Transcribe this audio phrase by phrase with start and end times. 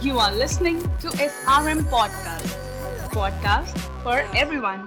[0.00, 2.52] You are listening to SRM Podcast.
[3.12, 4.82] Podcast for everyone.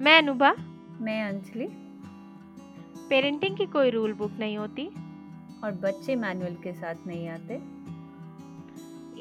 [0.00, 0.52] मैं अनुभा
[1.00, 1.68] मैं Anjali
[3.10, 4.86] parenting की कोई रूल बुक नहीं होती
[5.64, 7.60] और बच्चे मैनुअल के साथ नहीं आते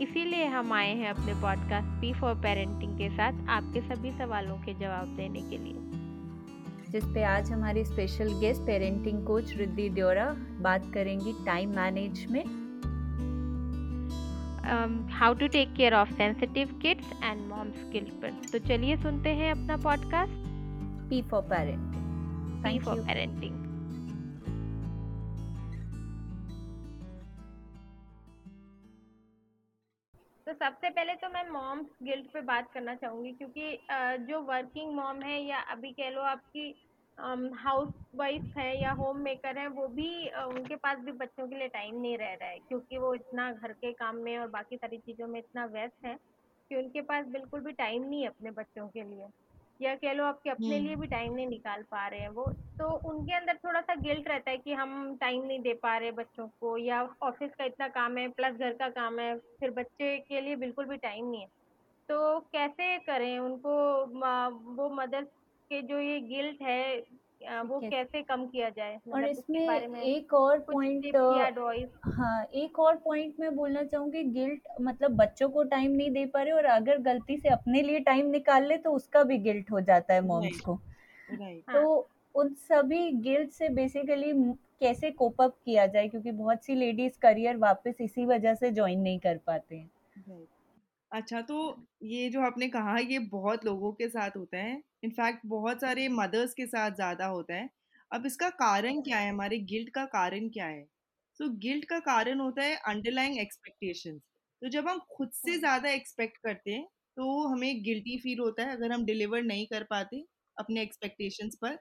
[0.04, 4.74] इसीलिए हम आए हैं अपने पॉडकास्ट पी फॉर पेरेंटिंग के साथ आपके सभी सवालों के
[4.80, 5.85] जवाब देने के लिए
[6.96, 10.26] जिस पे आज हमारी special guest parenting coach Riddhi Dyora
[10.62, 12.46] बात करेंगी टाइम मैनेज में।
[15.12, 19.52] How to take care of sensitive kids and moms guilt पर। तो चलिए सुनते हैं
[19.52, 20.34] अपना podcast
[21.10, 23.65] P for parenting P for parenting
[30.48, 33.78] तो सबसे पहले तो मैं मॉम्स गिल्ट पे बात करना चाहूँगी क्योंकि
[34.28, 36.68] जो वर्किंग मॉम है या अभी कह लो आपकी
[37.64, 40.10] हाउस वाइफ है या होम मेकर है, वो भी
[40.44, 43.72] उनके पास भी बच्चों के लिए टाइम नहीं रह रहा है क्योंकि वो इतना घर
[43.74, 46.16] के काम में और बाकी सारी चीज़ों में इतना व्यस्त है
[46.72, 49.28] कि उनके पास बिल्कुल भी टाइम नहीं है अपने बच्चों के लिए।
[49.82, 52.90] या कह लो आपके अपने लिए भी टाइम नहीं निकाल पा रहे हैं वो तो
[53.10, 56.48] उनके अंदर थोड़ा सा गिल्ट रहता है कि हम टाइम नहीं दे पा रहे बच्चों
[56.48, 60.42] को या ऑफ़िस का इतना काम है प्लस घर का काम है फिर बच्चे के
[60.42, 61.48] लिए बिल्कुल भी टाइम नहीं है।
[62.10, 64.06] तो कैसे करें उनको
[64.76, 65.28] वो मदर्स
[65.72, 67.02] के जो ये गिल्ट है
[67.42, 69.00] वो कैसे कम किया जाए?
[69.14, 71.16] और मतलब इसमें एक और पॉइंट
[72.06, 76.42] हाँ एक और पॉइंट मैं बोलना चाहूँगी गिल्ट मतलब बच्चों को टाइम नहीं दे पा
[76.42, 79.82] रहे और अगर गलती से अपने लिए टाइम निकाल ले तो उसका भी गिल्ट हो
[79.82, 82.04] जाता है मॉम्स को। तो हाँ।
[82.36, 84.34] उन सभी गिल्ट से बेसिकली
[84.82, 86.08] कैसे कोप अप किया जाए?
[86.08, 89.90] क्योंकि बहुत सी लेडीज़ करियर वापस इसी वजह से ज्वाइन नहीं कर पाते हैं।
[91.16, 91.58] अच्छा तो
[92.04, 96.54] ये जो आपने कहा ये बहुत लोगों के साथ होता है। इनफैक्ट बहुत सारे मदर्स
[96.54, 97.70] के साथ ज़्यादा होता है।
[98.12, 99.30] अब इसका कारण क्या है?
[99.30, 100.84] हमारे गिल्ट का कारण क्या है?
[101.40, 104.22] सो so, गिल्ट का कारण होता है अंडरलाइंग एक्सपेक्टेशंस।
[104.62, 106.86] तो जब हम खुद से ज़्यादा एक्सपेक्ट करते हैं
[107.18, 110.24] तो हमें गिल्टी फील होता है अगर हम डिलीवर नहीं कर पाते
[110.58, 111.78] अपने एक्सपेक्टेशंस पर।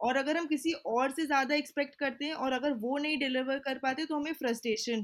[0.00, 3.58] और अगर हम किसी और से ज़्यादा एक्सपेक्ट करते हैं और अगर वो नहीं डिलीवर
[3.60, 5.02] कर पाते तो हमें फ्रस्ट्रेशन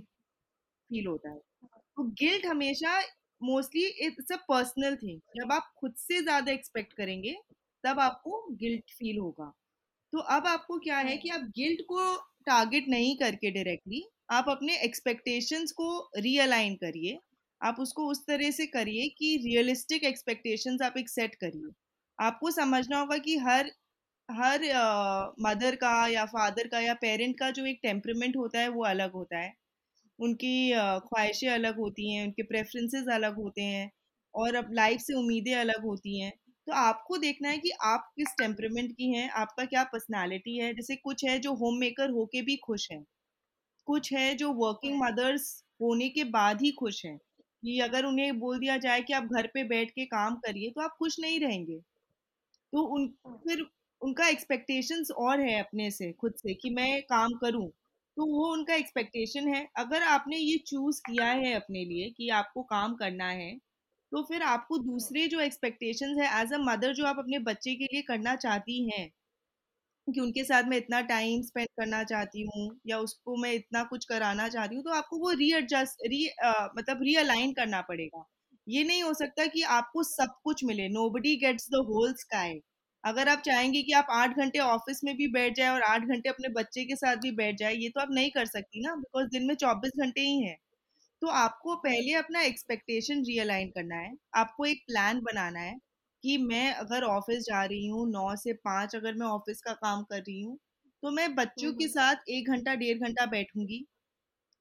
[0.91, 1.39] फील होता है।
[1.97, 3.01] तो गिल्ट हमेशा
[3.41, 5.21] mostly it's a personal thing.
[5.37, 7.35] जब आप खुद से ज़्यादा एक्सपेक्ट करेंगे
[7.85, 9.53] तब आपको गिल्ट फील होगा।
[10.13, 12.15] तो अब आपको क्या है कि आप गिल्ट को
[12.47, 17.19] टारगेट नहीं करके डायरेक्टली आप अपने एक्सपेक्टेशंस को रियलाइन करिए।
[17.61, 21.71] आप उसको उस तरह से करिए कि रियलिस्टिक एक्सपेक्टेशंस आप एक सेट करिए।
[22.19, 23.71] आपको समझना होगा कि हर
[24.29, 24.63] हर
[25.41, 28.85] मदर uh, का या फादर का या पेरेंट का जो एक टेम्परमेंट होता है वो
[28.85, 29.53] अलग होता है।
[30.21, 30.71] उनकी
[31.03, 33.91] ख्वाहिशें अलग होती हैं उनके प्रेफरेंसेस अलग होते हैं
[34.35, 36.33] और अब लाइफ से उम्मीदें अलग होती हैं।
[36.67, 40.73] तो आपको देखना है कि आप किस टेम्परमेंट की हैं आपका क्या पर्सनालिटी है?
[40.75, 43.05] जैसे कुछ है जो होम मेकर होके भी खुश हैं
[43.89, 45.47] कुछ है जो वर्किंग मदर्स
[45.81, 49.47] होने के बाद ही खुश हैं कि अगर उन्हें बोल दिया जाए कि आप घर
[49.55, 51.79] पे बैठ के काम करिए तो आप खुश नहीं रहेंगे।
[52.73, 53.09] तो उन
[53.45, 53.65] फिर
[54.03, 57.71] उनका एक्सपेक्टेशंस और है अपने से खुद से कि मैं काम करूँ
[58.17, 62.63] तो वो उनका एक्सपेक्टेशन है। अगर आपने ये चूज़ किया है अपने लिए कि आपको
[62.67, 63.53] काम करना है
[64.13, 67.85] तो फिर आपको दूसरे जो एक्सपेक्टेशंस है एज अ मदर जो आप अपने बच्चे के
[67.87, 69.09] लिए करना चाहती हैं,
[70.09, 74.05] कि उनके साथ मैं इतना टाइम स्पेंड करना चाहती हूँ या उसको मैं इतना कुछ
[74.07, 76.25] कराना चाहती हूँ तो आपको वो रीएडजस्ट री
[76.77, 78.25] मतलब रीअलाइन करना पड़ेगा।
[78.67, 82.61] ये नहीं हो सकता कि आपको सब कुछ मिले nobody gets the whole sky
[83.05, 86.29] अगर आप चाहेंगे कि आप आठ घंटे ऑफ़िस में भी बैठ जाए और आठ घंटे
[86.29, 89.29] अपने बच्चे के साथ भी बैठ जाए ये तो आप नहीं कर सकती ना बिकॉज़
[89.31, 90.57] दिन में चौबीस घंटे ही हैं।
[91.23, 95.77] तो आपको पहले अपना एक्सपेक्टेशन रियलाइन करना है आपको एक प्लान बनाना है
[96.25, 100.03] कि मैं अगर ऑफ़िस जा रही हूँ नौ से पाँच अगर मैं ऑफ़िस का काम
[100.05, 100.59] कर रही हूँ
[101.03, 103.85] तो मैं बच्चों के साथ एक घंटा डेढ़ घंटा बैठूँगी।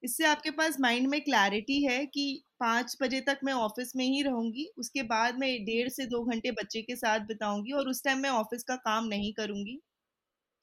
[0.04, 2.26] इससे आपके पास माइंड में क्लैरिटी है कि
[2.59, 6.52] पाँच बजे तक मैं ऑफ़िस में ही रहूँगी उसके बाद मैं डेढ़ से दो घंटे
[6.53, 9.80] बच्चे के साथ बिताऊँगी और उस टाइम मैं ऑफ़िस का काम नहीं करूँगी।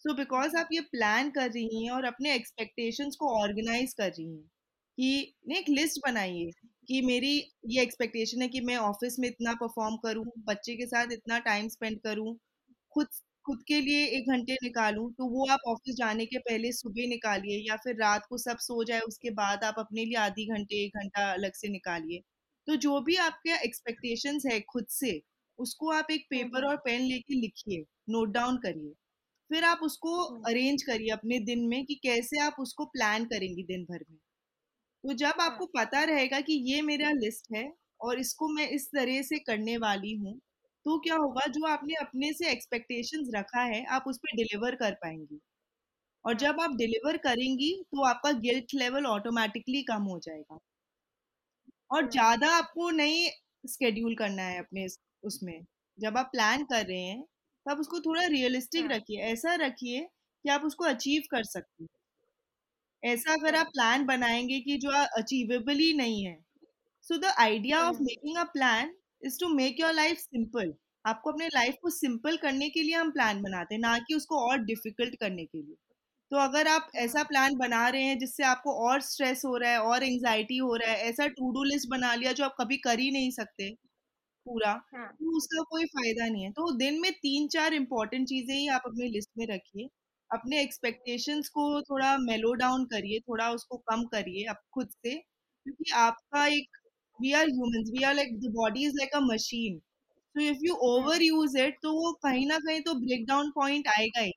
[0.05, 4.09] सो so, बिकॉज़ आप ये प्लान कर रही हैं और अपने एक्सपेक्टेशंस को ऑर्गेनाइज कर
[4.09, 4.43] रही हैं
[4.99, 6.51] कि नहीं एक लिस्ट बनाइए
[6.89, 7.33] कि मेरी
[7.69, 11.69] ये एक्सपेक्टेशन है कि मैं ऑफ़िस में इतना परफॉर्म करूँ बच्चे के साथ इतना टाइम
[11.69, 12.37] स्पेंड करूँ
[12.93, 13.09] खुद
[13.47, 17.59] खुद के लिए एक घंटे निकालूं तो वो आप ऑफ़िस जाने के पहले सुबह निकालिए
[17.61, 20.97] या फिर रात को सब सो जाए उसके बाद आप अपने लिए आधी घंटे एक
[20.99, 22.21] घंटा अलग से निकालिए।
[22.67, 25.21] तो जो भी आपके एक्सपेक्टेशंस है खुद से
[25.59, 28.93] उसको आप एक पेपर और पेन लेके लिखिए नोट डाउन करिए।
[29.51, 33.85] फिर आप उसको अरेंज करिए अपने दिन में कि कैसे आप उसको प्लान करेंगी दिन
[33.85, 34.19] भर में।
[35.05, 37.71] तो जब आपको पता रहेगा कि ये मेरा लिस्ट है
[38.01, 40.41] और इसको मैं इस तरह से करने वाली हूँ
[40.87, 44.95] तो क्या होगा जो आपने अपने से एक्सपेक्टेशंस रखा है आप उस पर डिलीवर कर
[44.97, 45.41] पाएँगी।
[46.25, 50.59] और जब आप डिलीवर करेंगी तो आपका गिल्ट लेवल ऑटोमेटिकली कम हो जाएगा।
[51.91, 53.29] और ज़्यादा आपको नहीं
[53.65, 54.87] स्केड्यूल करना है अपने
[55.25, 55.61] उसमें।
[55.99, 57.23] जब आप प्लान कर रहे हैं
[57.67, 60.01] तब उसको थोड़ा रियलिस्टिक हाँ। रखिए ऐसा रखिए
[60.45, 61.89] कि आप उसको अचीव कर सकते हैं
[63.03, 66.37] ऐसा अगर आप प्लान बनाएँगे कि जो अचीवेबल ही नहीं है।
[67.05, 70.73] So the idea of making a plan is to make your life simple
[71.05, 74.39] आपको अपने लाइफ को सिंपल करने के लिए हम प्लान बनाते हैं ना कि उसको
[74.43, 75.77] और डिफ़िकल्ट करने के लिए।
[76.31, 79.81] तो अगर आप ऐसा प्लान बना रहे हैं जिससे आपको और स्ट्रेस हो रहा है
[79.83, 82.99] और एंजाइटी हो रहा है ऐसा टू डू लिस्ट बना लिया जो आप कभी कर
[83.01, 83.71] ही नहीं सकते
[84.47, 85.09] पूरा हाँ.
[85.15, 88.83] तो उसका कोई फ़ायदा नहीं है। तो दिन में तीन चार इंपॉर्टेंट चीज़ें ही आप
[88.87, 89.89] अपनी लिस्ट में रखिए।
[90.31, 95.91] अपने एक्सपेक्टेशंस को थोड़ा मेलो डाउन करिए थोड़ा उसको कम करिए आप खुद से क्योंकि
[95.99, 96.79] आपका एक
[97.19, 99.79] we are humans we are like the body is like a machine
[100.35, 103.89] तो if you over use it तो वो कहीं ना कहीं तो ब्रेक डाउन पॉइंट
[103.91, 104.33] आएगा ही।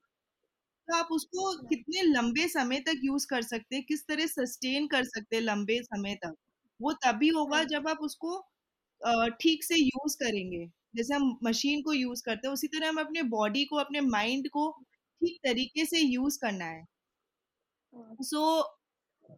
[0.88, 5.04] तो आप उसको कितने लंबे समय तक यूज़ कर सकते हैं किस तरह सस्टेन कर
[5.06, 6.36] सकते हैं लंबे समय तक
[6.80, 8.40] वो तभी होगा हाँ। जब आप उसको
[9.42, 10.66] ठीक से यूज़ करेंगे।
[10.96, 14.50] जैसे हम मशीन को यूज़ करते हैं उसी तरह हम अपने बॉडी को अपने माइंड
[14.50, 14.72] को
[15.22, 16.84] ठीक तरीके से यूज़ करना है।
[18.20, 18.64] सो so,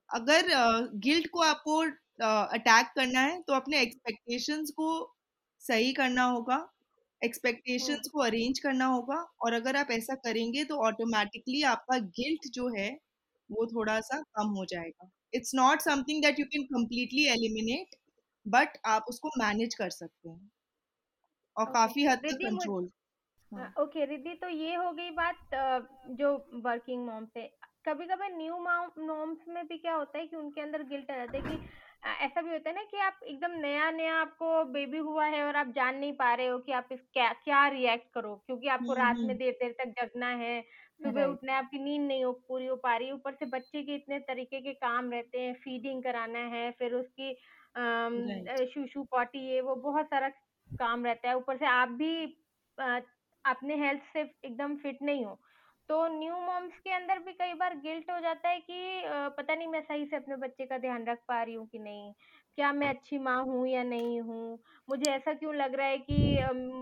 [0.10, 0.48] अगर
[1.00, 1.84] गिल्ट को आपको
[2.26, 5.16] अटैक करना है तो अपने एक्सपेक्टेशंस को
[5.60, 6.72] सही करना होगा
[7.24, 12.68] एक्सपेक्टेशंस को अरेंज करना होगा और अगर आप ऐसा करेंगे तो ऑटोमेटिकली आपका गिल्ट जो
[12.78, 12.90] है
[13.52, 17.96] वो थोड़ा सा कम हो जाएगा। It's not something that you can completely eliminate
[18.48, 20.52] but आप उसको मैनेज कर सकते हैं
[21.58, 21.74] और okay.
[21.74, 22.90] काफ़ी हद तक कंट्रोल
[23.82, 25.50] ओके रिद्धि तो ये हो गई बात
[26.10, 27.48] जो वर्किंग मॉम से
[27.88, 31.38] कभी कभी न्यू मॉम्स में भी क्या होता है कि उनके अंदर गिल्ट आ जाता
[31.38, 35.26] है कि ऐसा भी होता है ना कि आप एकदम नया नया आपको बेबी हुआ
[35.26, 38.36] है और आप जान नहीं पा रहे हो कि आप इस क्या क्या रिएक्ट करो
[38.46, 40.62] क्योंकि आपको रात में देर देर तक जगना है
[41.04, 43.96] सुबह उठना है आपकी नींद नहीं हो पूरी हो पा रही ऊपर से बच्चे के
[43.96, 47.34] इतने तरीके के काम रहते हैं फीडिंग कराना है फिर उसकी
[48.66, 50.30] शूशू पॉटी ये वो बहुत सारा
[50.80, 52.14] काम रहता है ऊपर से आप भी
[53.46, 55.40] अपने हेल्थ से एकदम फिट नहीं हो
[55.90, 59.02] तो न्यू मॉम्स के अंदर भी कई बार गिल्ट हो जाता है कि
[59.38, 62.14] पता नहीं मैं सही से अपने बच्चे का ध्यान रख पा रही हूँ कि नहीं
[62.58, 64.60] क्या मैं अच्छी माँ हूँ या नहीं हूँ?
[64.88, 66.16] मुझे ऐसा क्यों लग रहा है कि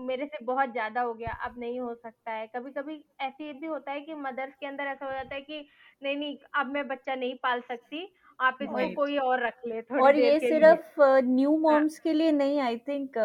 [0.06, 2.46] मेरे से बहुत ज़्यादा हो गया अब नहीं हो सकता है?
[2.48, 5.64] कभी कभी ऐसे भी होता है कि मदर्स के अंदर ऐसा हो जाता है कि
[6.02, 8.04] नहीं नहीं अब मैं बच्चा नहीं पाल सकती।
[8.40, 12.02] आप इसको कोई और रख ले और ये सिर्फ़ न्यू मॉम्स हाँ.
[12.04, 13.18] के लिए नहीं आई थिंक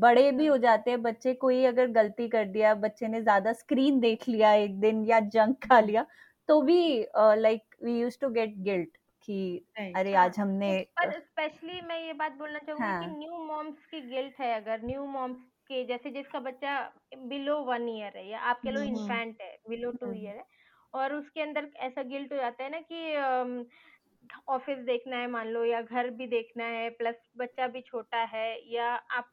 [0.00, 3.52] बड़े भी हाँ। हो जाते हैं बच्चे कोई अगर गलती कर दिया बच्चे ने ज़्यादा
[3.54, 6.06] स्क्रीन देख लिया एक दिन या जंक खा लिया
[6.48, 6.80] तो भी
[7.38, 8.96] like we use to get guilt
[9.28, 10.70] कि अरे हाँ, आज हमने
[11.00, 13.00] पर स्पेशली मैं ये बात बोलना चाहूँगी हाँ.
[13.00, 15.38] कि न्यू मॉम्स की गिल्ट है अगर न्यू मॉम्स
[15.70, 16.78] के जैसे जिसका बच्चा
[17.24, 20.44] बिलो वन ईयर है या आप कह लो इन्फेंट है बिलो टू ईयर है
[20.94, 23.00] और उसके अंदर ऐसा गिल्ट हो जाता है ना कि
[24.48, 28.48] ऑफ़िस देखना है मान लो या घर भी देखना है प्लस बच्चा भी छोटा है
[28.74, 29.32] या आप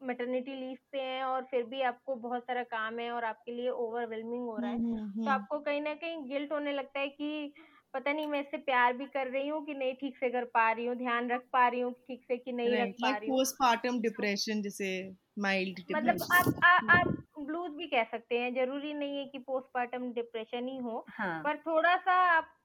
[0.00, 3.68] मेटर्निटी लीव पे हैं और फिर भी आपको बहुत सारा काम है और आपके लिए
[3.68, 7.08] ओवरवेलमिंग हो रहा है हम्म, तो हम्म। आपको कहीं ना कहीं गिल्ट होने लगता है
[7.08, 7.52] कि
[7.94, 10.70] पता नहीं मैं इससे प्यार भी कर रही हूँ कि नहीं ठीक से कर पा
[10.72, 13.36] रही हूँ ध्यान रख पा रही हूँ ठीक से कि नहीं रख पा रही हूँ
[13.36, 14.90] पोस्टमार्टम डिप्रेशन जिसे
[15.38, 20.12] माइल्ड मतलब आप आ, आप ब्लूज भी कह सकते हैं ज़रूरी नहीं है कि पोस्टमार्टम
[20.12, 21.42] डिप्रेशन ही हो हाँ.
[21.44, 22.16] पर थोड़ा सा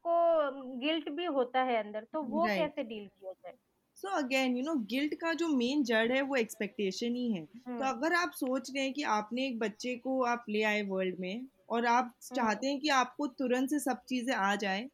[0.05, 2.59] आपको गिल्ट भी होता है अंदर तो वो right.
[2.59, 3.53] कैसे डील किया जाए
[3.97, 7.71] so again you know guilt का जो मेन जड़ है वो एक्सपेक्टेशन ही है तो
[7.71, 11.19] हम्म। अगर आप सोच रहे हैं कि आपने एक बच्चे को आप ले आए वर्ल्ड
[11.19, 14.89] में और आप हम्म। चाहते हैं कि आपको तुरंत से सब चीज़ें आ जाए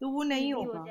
[0.00, 0.84] तो वो नहीं होगा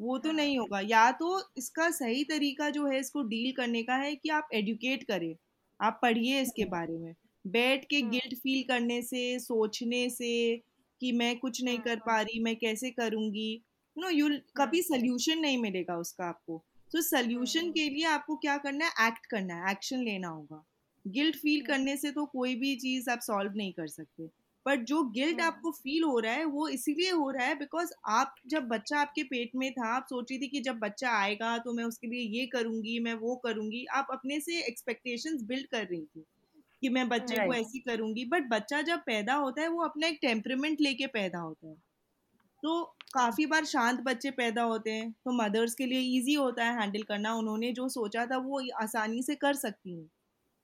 [0.00, 3.82] वो तो हाँ। नहीं होगा या तो इसका सही तरीका जो है इसको डील करने
[3.82, 5.34] का है कि आप एडुकेट करें
[5.80, 10.32] आप पढ़िए इसके हम्म। बारे में बैठ के गिल्ट हाँ। फील करने से सोचने से
[11.00, 13.62] कि मैं कुछ नहीं हाँ, कर पा रही मैं कैसे करूँगी?
[13.98, 18.56] नो यू कभी सोल्यूशन नहीं मिलेगा उसका आपको। तो so, सोल्यूशन के लिए आपको क्या
[18.56, 19.08] करना है?
[19.08, 20.64] एक्ट करना है एक्शन लेना होगा।
[21.06, 24.30] गिल्ट फील करने से तो कोई भी चीज़ आप सॉल्व नहीं कर सकते।
[24.66, 27.92] बट जो गिल्ट हाँ। आपको फील हो रहा है वो इसीलिए हो रहा है बिकॉज़
[28.06, 31.58] आप जब बच्चा आपके पेट में था आप सोच रही थी कि जब बच्चा आएगा
[31.58, 35.84] तो मैं उसके लिए ये करूँगी मैं वो करूँगी आप अपने से एक्सपेक्टेशंस बिल्ड कर
[35.84, 36.24] रही थी।
[36.82, 37.46] कि मैं बच्चे right.
[37.46, 41.38] को ऐसी करूँगी बट बच्चा जब पैदा होता है वो अपना एक टेम्परमेंट लेके पैदा
[41.40, 41.74] होता है
[42.62, 42.82] तो
[43.14, 47.02] काफ़ी बार शांत बच्चे पैदा होते हैं तो मदर्स के लिए इजी होता है हैंडल
[47.02, 50.06] करना उन्होंने जो सोचा था वो आसानी से कर सकती हैं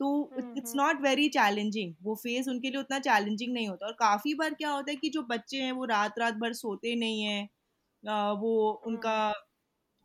[0.01, 0.09] तो
[0.57, 4.55] इट्स नॉट वेरी चैलेंजिंग वो फेस उनके लिए उतना चैलेंजिंग नहीं होता और काफ़ी बार
[4.55, 7.49] क्या होता है कि जो बच्चे हैं वो रात रात भर सोते नहीं हैं
[8.41, 8.55] वो
[8.87, 9.19] उनका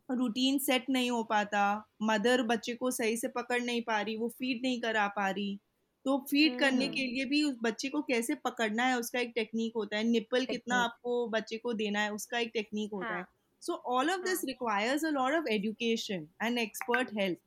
[0.08, 1.62] रूटीन हम्म। सेट नहीं हो पाता
[2.02, 5.58] मदर बच्चे को सही से पकड़ नहीं पा रही वो फ़ीड नहीं करा पा रही
[6.06, 9.72] तो फ़ीड करने के लिए भी उस बच्चे को कैसे पकड़ना है उसका एक टेक्निक
[9.76, 13.24] होता है निप्पल कितना आपको बच्चे को देना है उसका एक टेक्निक होता है।
[13.62, 17.38] So all of this requires a lot of education and expert help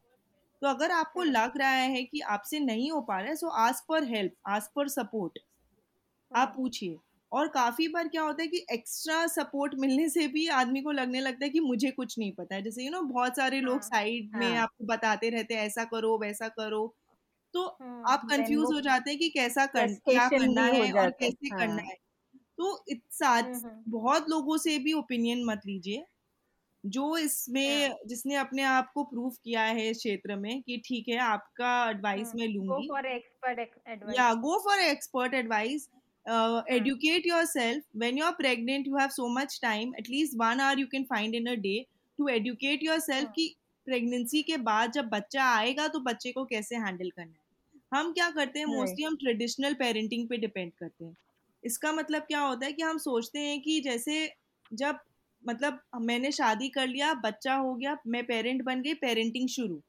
[0.61, 3.85] तो अगर आपको लग रहा है कि आपसे नहीं हो पा रहा है so ask
[3.87, 5.39] for help ask for support
[6.31, 6.97] आप पूछिए।
[7.31, 11.19] और काफ़ी बार क्या होता है कि एक्स्ट्रा सपोर्ट मिलने से भी आदमी को लगने
[11.21, 14.31] लगता है कि मुझे कुछ नहीं पता है। जैसे यू नो बहुत सारे लोग साइड
[14.33, 14.57] हाँ, में हाँ.
[14.57, 16.85] आपको बताते रहते हैं ऐसा करो वैसा करो।
[17.53, 21.47] तो हाँ, आप कंफ्यूज हो जाते हैं कि कैसा कर क्या करना है और कैसे
[21.47, 21.59] हाँ.
[21.59, 21.95] करना है।
[22.57, 23.53] तो साथ
[23.89, 26.05] बहुत लोगों से भी ओपिनियन मत लीजिए
[26.83, 27.97] जो इसमें हाँ.
[28.07, 32.31] जिसने अपने आप को प्रूव किया है इस क्षेत्र में कि ठीक है आपका एडवाइस
[32.35, 35.89] मैं लूँगी। गो फॉर एक्सपर्ट या go for expert advice
[36.25, 40.77] uh, educate yourself when you're pregnant you have so much time at least one hour
[40.77, 41.79] you can find in a day
[42.19, 43.55] to educate yourself कि
[43.87, 47.42] pregnancy के बाद जब बच्चा आएगा तो बच्चे को कैसे हैंडल करना है।
[47.93, 51.15] हम क्या करते हैं मोस्टली हम ट्रेडिशनल पेरेंटिंग पे डिपेंड करते हैं।
[51.63, 54.33] इसका मतलब क्या होता है कि हम सोचते हैं कि जैसे
[54.73, 54.99] जब
[55.43, 59.81] मतलब मैंने शादी कर लिया बच्चा हो गया मैं पेरेंट बन गई पेरेंटिंग शुरू।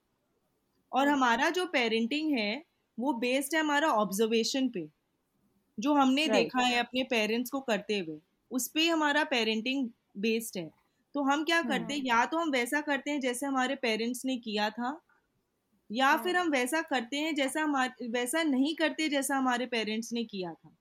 [0.93, 2.63] और हमारा जो पेरेंटिंग है
[2.99, 4.89] वो बेस्ड है हमारा ऑब्जर्वेशन पे।
[5.79, 8.19] जो हमने देखा है अपने पेरेंट्स को करते हुए
[8.51, 10.71] उस पर हमारा पेरेंटिंग बेस्ड है।
[11.15, 12.09] तो हम क्या करते हैं hmm.
[12.09, 15.01] या तो हम वैसा करते हैं जैसे हमारे पेरेंट्स ने किया था
[15.91, 16.23] या hmm.
[16.25, 20.53] फिर हम वैसा करते हैं जैसा हमारे वैसा नहीं करते जैसा हमारे पेरेंट्स ने किया
[20.53, 20.75] था।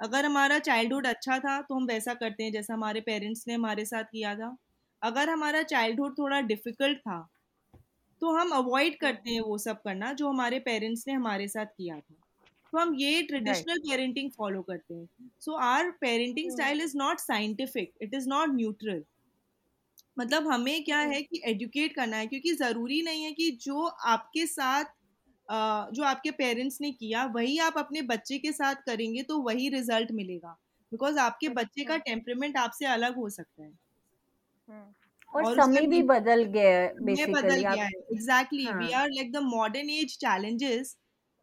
[0.00, 3.84] अगर हमारा चाइल्डहुड अच्छा था तो हम वैसा करते हैं जैसा हमारे पेरेंट्स ने हमारे
[3.84, 4.56] साथ किया था।
[5.02, 7.20] अगर हमारा चाइल्डहुड थोड़ा डिफ़िकल्ट था
[8.22, 11.96] तो हम अवॉइड करते हैं वो सब करना जो हमारे पेरेंट्स ने हमारे साथ किया
[11.96, 12.14] था।
[12.72, 15.08] तो हम ये ट्रेडिशनल पेरेंटिंग फॉलो करते हैं।
[15.40, 19.02] So our parenting style is not scientific it is not neutral
[20.16, 20.98] मतलब हमें क्या.
[21.00, 24.84] है कि एजुकेट करना है क्योंकि ज़रूरी नहीं है कि जो आपके साथ
[25.92, 30.12] जो आपके पेरेंट्स ने किया वही आप अपने बच्चे के साथ करेंगे तो वही रिज़ल्ट
[30.14, 30.52] मिलेगा।
[30.92, 33.72] बिकॉज़ आपके बच्चे का टेम्परमेंट आपसे अलग हो सकता है.
[35.30, 39.42] और, और समय भी बदल गया है बदल गया है। Exactly we are like the
[39.46, 40.96] modern age challenges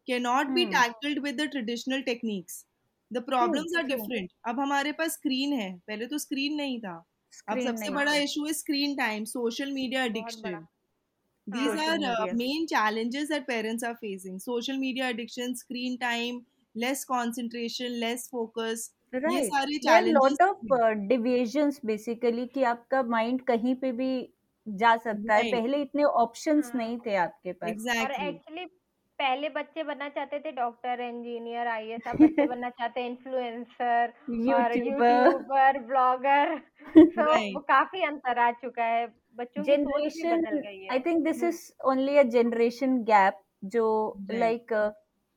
[0.08, 2.54] cannot be tackled with the traditional techniques
[3.12, 6.94] the problems are different अब हमारे पास स्क्रीन है पहले तो स्क्रीन नहीं था।
[7.48, 10.66] अब सबसे बड़ा इशू है screen time social media addiction
[11.48, 11.98] these are
[12.36, 16.42] main challenges that parents are facing social media addiction screen time
[16.76, 18.92] less concentration less focus
[20.08, 20.74] lot of
[21.08, 24.12] divisions basically कि आपका माइंड कहीं पे भी
[24.68, 28.66] जा सकता है। पहले इतने ऑप्शंस नहीं थे आपके पास। एक्चुअली.
[29.20, 34.14] पहले बच्चे बनना चाहते थे डॉक्टर इंजीनियर आई एस बच्चे बनना चाहते हैं इन्फ्लुएंसर
[34.54, 36.58] और यूट्यूबर। ब्लॉगर।
[36.98, 40.46] तो काफ़ी अंतर आ चुका है बच्चों की generation
[40.92, 43.86] I think this is only a generation gap जो
[44.32, 44.92] लाइक like, uh,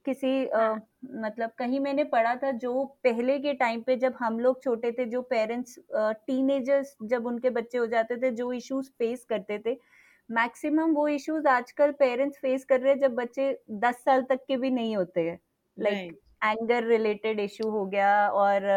[0.06, 4.62] किसी uh, मतलब कहीं मैंने पढ़ा था जो पहले के टाइम पे जब हम लोग
[4.62, 5.78] छोटे थे जो पेरेंट्स
[6.26, 9.74] टीनेजर्स uh, जब उनके बच्चे हो जाते थे जो इश्यूज़ फेस करते थे
[10.32, 14.56] मैक्सिमम वो इश्यूज़ आजकल पेरेंट्स फेस कर रहे हैं जब बच्चे दस साल तक के
[14.56, 15.38] भी नहीं होते हैं।
[15.78, 18.68] लाइक एंगर रिलेटेड इशू हो गया और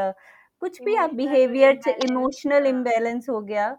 [0.61, 3.69] कुछ भी आप बिहेवियर इमोशनल इम्बेलेंस हो गया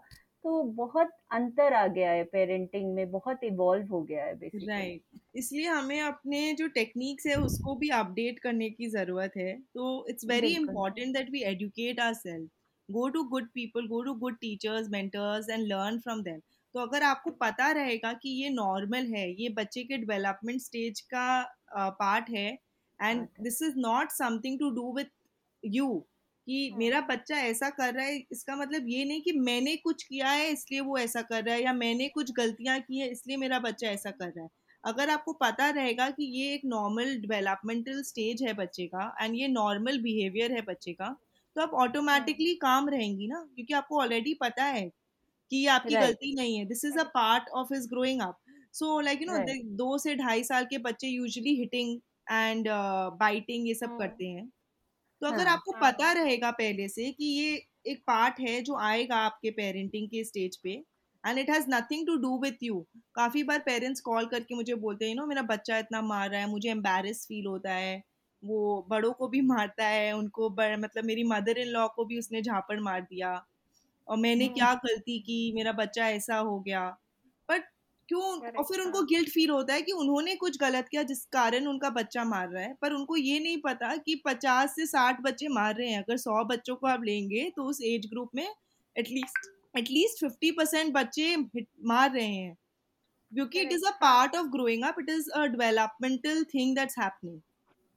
[0.45, 5.01] तो बहुत अंतर आ गया है पेरेंटिंग में बहुत इवॉल्व हो गया है बेसिकली। Right
[5.01, 5.21] right.
[5.35, 10.25] इसलिए हमें अपने जो टेक्निक्स है उसको भी अपडेट करने की ज़रूरत है तो it's
[10.25, 12.49] very important that we educate our self
[12.89, 16.39] go to good people go to good teachers mentors and learn from them
[16.77, 21.29] तो अगर आपको पता रहेगा कि ये नॉर्मल है ये बच्चे के डेवलपमेंट स्टेज का
[21.75, 22.47] पार्ट है
[22.99, 25.05] and this is not something to do with
[25.63, 25.87] you
[26.47, 30.03] कि हाँ। मेरा बच्चा ऐसा कर रहा है इसका मतलब ये नहीं कि मैंने कुछ
[30.03, 33.37] किया है इसलिए वो ऐसा कर रहा है या मैंने कुछ गलतियाँ की है इसलिए
[33.37, 34.49] मेरा बच्चा ऐसा कर रहा है
[34.83, 39.47] अगर आपको पता रहेगा कि ये एक नॉर्मल डेवलपमेंटल स्टेज है बच्चे का एंड ये
[39.49, 41.15] नॉर्मल बिहेवियर है बच्चे का
[41.55, 44.89] तो आप ऑटोमेटिकली हाँ। काम रहेंगी ना क्योंकि आपको ऑलरेडी पता है
[45.51, 46.07] कि ये आपकी right.
[46.07, 48.37] गलती नहीं है this is a part of his growing up
[48.73, 49.37] so like you know
[49.77, 51.99] दो से ढाई साल के बच्चे यूजुअली हिटिंग
[52.31, 52.67] एंड
[53.19, 53.99] बाइटिंग ये सब hmm.
[53.99, 54.49] करते हैं।
[55.21, 55.81] तो अगर हाँ, आपको हाँ.
[55.83, 57.55] पता रहेगा पहले से कि ये
[57.87, 60.71] एक पार्ट है जो आएगा आपके पेरेंटिंग के स्टेज पे
[61.23, 62.79] and it has nothing to do with you
[63.15, 66.49] काफ़ी बार पेरेंट्स कॉल करके मुझे बोलते हैं नो मेरा बच्चा इतना मार रहा है
[66.49, 68.01] मुझे एम्बेरस फील होता है।
[68.43, 72.41] वो बड़ों को भी मारता है उनको मतलब मेरी मदर इन लॉ को भी उसने
[72.41, 73.33] झापड़ मार दिया।
[74.09, 76.97] और मैंने हम्म। क्या गलती की मेरा बच्चा ऐसा हो गया।
[77.49, 77.63] बट
[78.09, 78.21] क्यों?
[78.21, 81.89] और फिर उनको गिल्ट फील होता है कि उन्होंने कुछ गलत किया जिस कारण उनका
[81.89, 85.75] बच्चा मार रहा है। पर उनको ये नहीं पता कि पचास से साठ बच्चे मार
[85.75, 88.47] रहे हैं। अगर सौ बच्चों को आप लेंगे तो उस एज ग्रुप में
[88.95, 91.35] at least at least fifty percent बच्चे
[91.85, 92.57] मार रहे हैं।
[93.33, 97.41] क्योंकि it is a part of growing up it is a developmental thing that's happening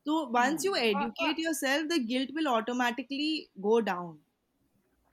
[0.07, 4.19] So once you educate yourself, the guilt will automatically go down.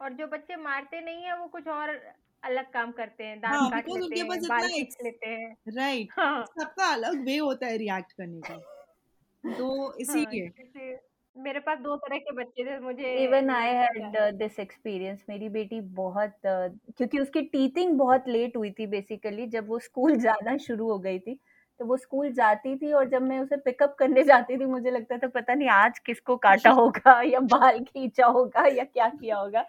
[0.02, 2.02] और जो बच्चे मारते नहीं है वो कुछ और
[2.44, 6.46] अलग काम करते हैं दांत हाँ, काट लेते हैं बाल खींच लेते हैं। राइट हाँ।
[6.46, 8.58] सबका अलग वे होता है रिएक्ट करने का।
[9.58, 14.36] तो हाँ इसीलिए। जैसे मेरे पास दो तरह के बच्चे थे मुझे even I had
[14.36, 19.68] this experience मेरी बेटी बहुत uh, क्योंकि उसकी टीथिंग बहुत लेट हुई थी बेसिकली जब
[19.68, 21.40] वो स्कूल जाना शुरू हो गई थी।
[21.80, 25.18] तो वो स्कूल जाती थी और जब मैं उसे पिकअप करने जाती थी मुझे लगता
[25.18, 29.62] था पता नहीं आज किसको काटा होगा या बाल खींचा होगा या क्या किया होगा।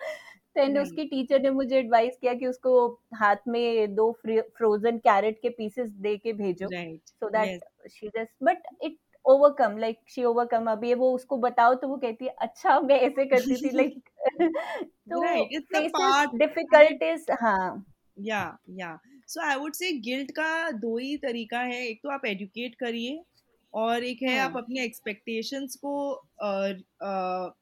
[0.56, 5.48] देन उसकी टीचर ने मुझे एडवाइस किया कि उसको हाथ में दो फ्रोजन कैरेट के
[5.48, 6.68] पीसेस दे के भेजो।
[7.06, 7.60] So that
[7.90, 12.24] she just but it overcome like she overcome अभी वो उसको बताओ तो वो कहती
[12.24, 14.08] है अच्छा मैं ऐसे करती थी लाइक
[14.88, 17.86] तो फेसेस डिफिकल्टीज हाँ।
[18.18, 22.26] या या सो आई वुड से गिल्ट का दो ही तरीका है। एक तो आप
[22.26, 23.20] एजुकेट करिए
[23.74, 25.94] और एक है आप हाँ। अपने एक्सपेक्टेशंस को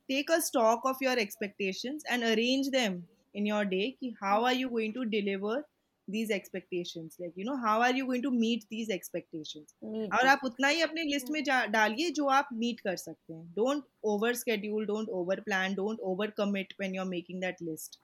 [0.09, 3.03] take a stock of your expectations and arrange them
[3.35, 5.65] in your day कि how are you going to deliver
[6.09, 7.15] these expectations?
[7.21, 9.73] Like you know how are you going to meet these expectations?
[9.85, 13.45] Need और आप उतना ही अपने list में डालिए जो आप meet कर सकते हैं।
[13.53, 17.99] Don't over schedule don't over plan don't over commit when you are making that list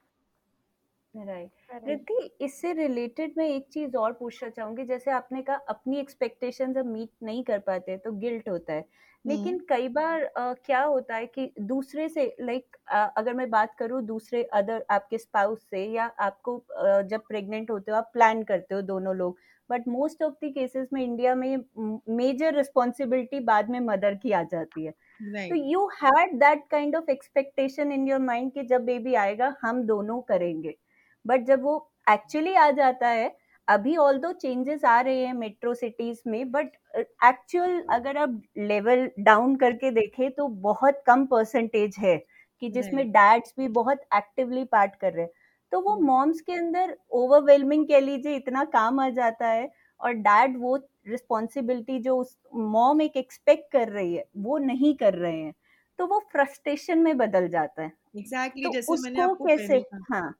[1.14, 1.50] right.
[1.84, 6.88] Riddhi इससे रिलेटेड मैं एक चीज़ और पूछना चाहूँगी जैसे आपने कहा अपनी एक्सपेक्टेशंस हम
[6.88, 8.84] मीट नहीं कर पाते तो गिल्ट होता है।
[9.24, 12.76] लेकिन कई बार अ, क्या होता है कि दूसरे से लाइक
[13.16, 17.90] अगर मैं बात करूँ दूसरे अदर आपके स्पाउस से या आपको अ, जब प्रेग्नेंट होते
[17.92, 19.38] हो आप प्लान करते हो दोनों लोग
[19.70, 21.56] but most of the cases में इंडिया में
[22.10, 24.92] मेजर रिस्पॉन्सिबिलिटी बाद में मदर की आ जाती है।
[25.44, 29.82] तो you had that kind of expectation in your mind कि जब बेबी आएगा हम
[29.86, 30.74] दोनों करेंगे।
[31.24, 31.76] बट जब वो
[32.06, 33.30] एक्चुअली आ जाता है
[33.68, 36.70] अभी ऑल दो चेंजेस आ रहे हैं मेट्रो सिटीज़ में बट
[37.24, 42.16] एक्चुअल अगर आप लेवल डाउन करके देखें तो बहुत कम परसेंटेज है
[42.62, 45.30] कि जिसमें डैड्स भी बहुत एक्टिवली पार्ट कर रहे हैं।
[45.72, 46.02] तो वो Hmm.
[46.02, 50.76] मॉम्स के अंदर ओवरवेलमिंग कह लीजिए इतना काम आ जाता है और डैड वो
[51.08, 55.54] रिस्पॉन्सिबिलिटी जो उस मॉम एक एक्सपेक्ट कर रही है वो नहीं कर रहे हैं।
[55.98, 59.84] तो वो फ्रस्ट्रेशन में बदल जाता है। एग्जैक्टली exactly, तो जैसे मैंने आपको कैसे पहले
[60.12, 60.34] हाँ।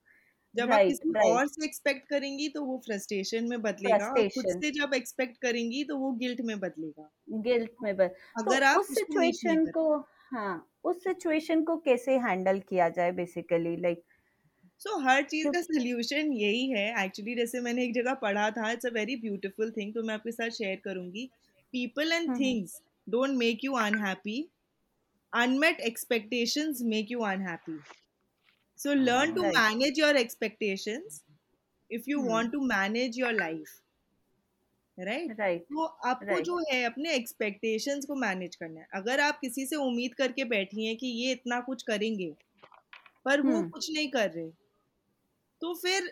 [0.53, 4.71] जब आप किसी और से एक्सपेक्ट करेंगी तो वो फ्रस्ट्रेशन में बदलेगा और खुद से
[4.71, 7.09] जब एक्सपेक्ट करेंगी तो वो गिल्ट में बदलेगा।
[7.41, 9.85] गिल्ट में बस तो अगर आप उस सिचुएशन को
[10.31, 10.53] हाँ
[10.85, 14.03] उस सिचुएशन को कैसे हैंडल किया जाए बेसिकली लाइक
[14.81, 18.85] सो हर चीज़ का सोल्यूशन यही है। एक्चुअली जैसे मैंने एक जगह पढ़ा था it's
[18.85, 21.29] a very beautiful thing तो मैं आपके साथ शेयर करूँगी।
[21.73, 24.39] People and hmm things don't make you unhappy.
[25.33, 27.77] Unmet expectations make you unhappy
[28.83, 29.55] so learn to Right.
[29.55, 31.23] manage your expectations
[31.89, 32.23] if you Hmm.
[32.23, 33.81] want to manage your life.
[34.97, 35.31] Right?
[35.31, 36.41] Right तो आपको Right.
[36.41, 40.85] जो है अपने expectations को manage करना है। अगर आप किसी से उम्मीद करके बैठी
[40.85, 42.31] हैं कि ये इतना कुछ करेंगे
[43.25, 44.51] पर वो हम्म कुछ नहीं कर रहे
[45.61, 46.11] तो फिर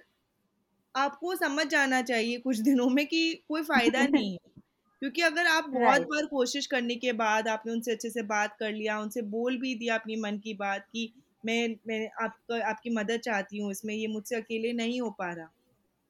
[0.96, 4.50] आपको समझ जाना चाहिए कुछ दिनों में कि कोई फ़ायदा नहीं है।
[5.02, 8.56] क्योंकि अगर आप बहुत राइट बार कोशिश करने के बाद आपने उनसे अच्छे से बात
[8.60, 12.89] कर लिया उनसे बोल भी दिया अपनी मन की बात कि मैं मैं आपका आपकी
[12.91, 15.49] मदद चाहती हूँ इसमें ये मुझसे अकेले नहीं हो पा रहा।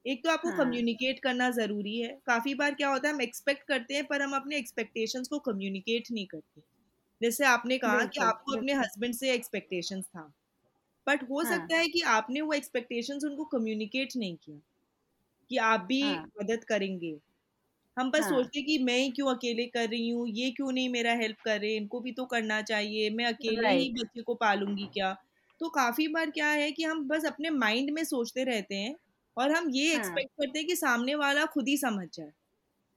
[0.04, 3.66] एक तो आपको कम्युनिकेट हाँ करना ज़रूरी है। काफ़ी बार क्या होता है हम एक्सपेक्ट
[3.68, 6.62] करते हैं पर हम अपने एक्सपेक्टेशंस को कम्युनिकेट नहीं करते।
[7.20, 10.32] जैसे आपने कहा कि आपको अपने हस्बैंड से एक्सपेक्टेशंस था।
[11.06, 14.60] बट हो हाँ। सकता है कि आपने वो एक्सपेक्टेशंस उनको कम्युनिकेट नहीं किया
[15.50, 17.18] कि आप भी हाँ। मदद करेंगे।
[17.96, 20.88] हम बस हाँ। सोचते कि मैं ही क्यों अकेले कर रही हूँ ये क्यों नहीं
[20.88, 24.88] मेरा हेल्प कर रहे इनको भी तो करना चाहिए मैं अकेले ही बच्चे को पालूँगी
[24.92, 25.12] क्या?
[25.60, 28.94] तो काफ़ी बार क्या है कि हम बस अपने माइंड में सोचते रहते हैं
[29.36, 32.32] और हम ये हाँ। एक्सपेक्ट करते हैं कि सामने वाला खुद ही समझ जाए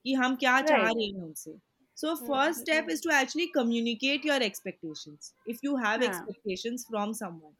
[0.06, 1.56] कि हम क्या चाह रहे हैं उनसे।
[1.98, 5.34] So hmm first step is to actually communicate your expectations.
[5.50, 7.56] If you have हाँ। Expectations from someone.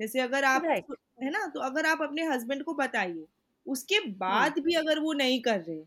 [0.00, 0.84] जैसे अगर आप राइट।
[1.22, 3.26] है ना तो अगर आप अपने हस्बैंड को बताइए
[3.66, 5.82] उसके बाद भी अगर वो नहीं कर रहे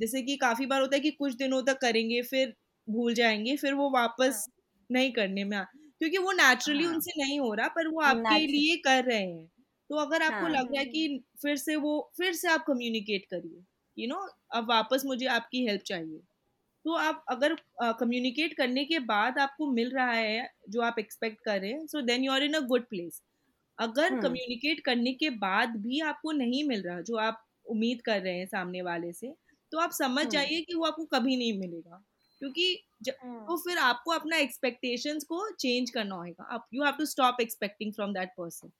[0.00, 2.54] जैसे कि काफ़ी बार होता है कि कुछ दिनों तक करेंगे फिर
[2.90, 5.64] भूल जाएँगे फिर वो वापस हाँ। नहीं करने में
[5.98, 9.46] क्योंकि वो नेचुरली हाँ। उनसे नहीं हो रहा पर वो आपके लिए कर रहे हैं।
[9.90, 13.24] तो अगर आपको हाँ। लग रहा है कि फिर से वो फिर से आप कम्युनिकेट
[13.24, 13.62] करिए
[13.98, 16.20] यू नो अब वापस मुझे आपकी हेल्प चाहिए।
[16.84, 21.44] तो आप अगर कम्युनिकेट uh, करने के बाद आपको मिल रहा है जो आप एक्सपेक्ट
[21.44, 23.22] कर रहे हैं so then you are in a good place
[23.78, 28.20] अगर हम्म। कम्युनिकेट करने के बाद भी आपको नहीं मिल रहा जो आप उम्मीद कर
[28.20, 29.34] रहे हैं सामने वाले से
[29.72, 32.04] तो आप समझ हम्म। जाइए कि वो आपको कभी नहीं मिलेगा।
[32.40, 37.06] क्योंकि तो हम्म। फिर आपको अपना एक्सपेक्टेशंस को चेंज करना होगा आप you have to
[37.06, 38.72] stop expecting from that person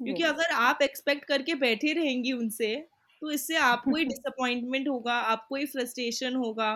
[0.00, 2.74] क्योंकि अगर आप एक्सपेक्ट करके बैठे रहेंगी उनसे
[3.22, 6.72] तो इससे आपको ही डिसअपॉइंटमेंट होगा आपको ही फ्रस्ट्रेशन होगा।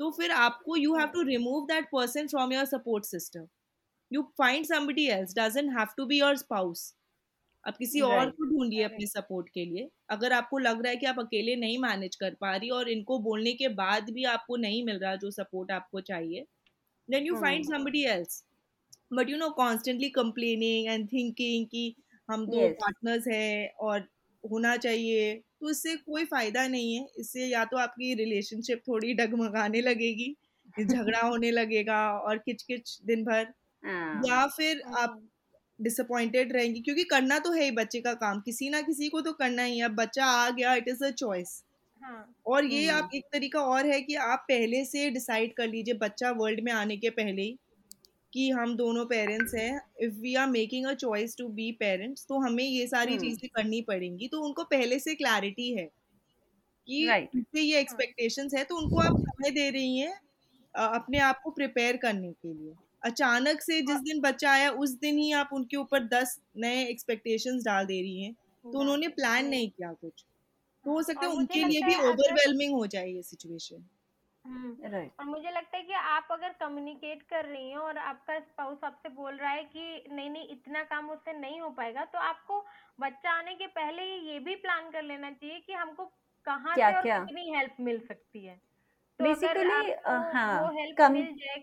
[0.00, 3.46] तो फिर आपको you have to remove that person from your support system
[4.10, 6.94] you find somebody else doesn't have to be your spouse
[7.64, 11.06] आप किसी और को ढूंढिए अपने सपोर्ट के लिए। अगर आपको लग रहा है कि
[11.06, 14.84] आप अकेले नहीं मैनेज कर पा रही और इनको बोलने के बाद भी आपको नहीं
[14.84, 16.46] मिल रहा जो सपोर्ट आपको चाहिए
[17.08, 18.44] then you find somebody else
[19.10, 21.82] but you know constantly complaining and thinking कि
[22.28, 24.00] हम दो पार्टनर्स हैं और
[24.44, 29.80] होना चाहिए तो इससे कोई फ़ायदा नहीं है। इससे या तो आपकी रिलेशनशिप थोड़ी डगमगाने
[29.82, 30.34] लगेगी
[30.80, 35.29] झगड़ा होने लगेगा और किचकिच दिन भर। हाँ। या फिर आप हम्म,
[35.80, 39.32] डिसअपॉइंटेड रहेंगी क्योंकि करना तो है ही बच्चे का काम। किसी ना किसी को तो
[39.34, 41.62] करना ही है। बच्चा आ गया इट इज़ अ चॉइस
[42.02, 45.68] हाँ। और ये हम्म। आप एक तरीका और है कि आप पहले से डिसाइड कर
[45.68, 47.56] लीजिए बच्चा वर्ल्ड में आने के पहले ही
[48.32, 52.38] कि हम दोनों पेरेंट्स हैं। If we are making a choice to be parents तो
[52.40, 55.84] हमें ये सारी हम्म। चीज़ें करनी पड़ेंगी। तो उनको पहले से क्लैरिटी है
[56.88, 60.14] कि उनसे ये हाँ। एक्सपेक्टेशंस है तो उनको आप समय दे रही हैं
[60.74, 65.18] अपने आप को प्रिपेयर करने के लिए। अचानक से जिस दिन बच्चा आया उस दिन
[65.18, 68.32] ही आप उनके ऊपर दस नए एक्सपेक्टेशंस डाल दे रही हैं।
[68.64, 70.24] तो उन्होंने प्लान नहीं नहीं किया कुछ।
[70.84, 73.84] तो हाँ हो सकता और है मुझे उनके लिए भी ओवरवेलमिंग हो जाए ये सिचुएशन
[74.44, 78.38] हम्म राइट और मुझे लगता है कि आप अगर कम्युनिकेट कर रही हैं और आपका
[78.40, 82.18] स्पाउस आपसे बोल रहा है कि नहीं नहीं इतना काम उससे नहीं हो पाएगा तो
[82.18, 82.60] आपको
[83.00, 86.04] बच्चा आने के पहले ही ये भी प्लान कर लेना चाहिए कि हमको
[86.46, 88.56] कहाँ क्या से और कितनी हेल्प मिल सकती है।
[89.20, 91.62] तो अगर बेसिकली आपको वो हाँ हेल्प कम मिल जाए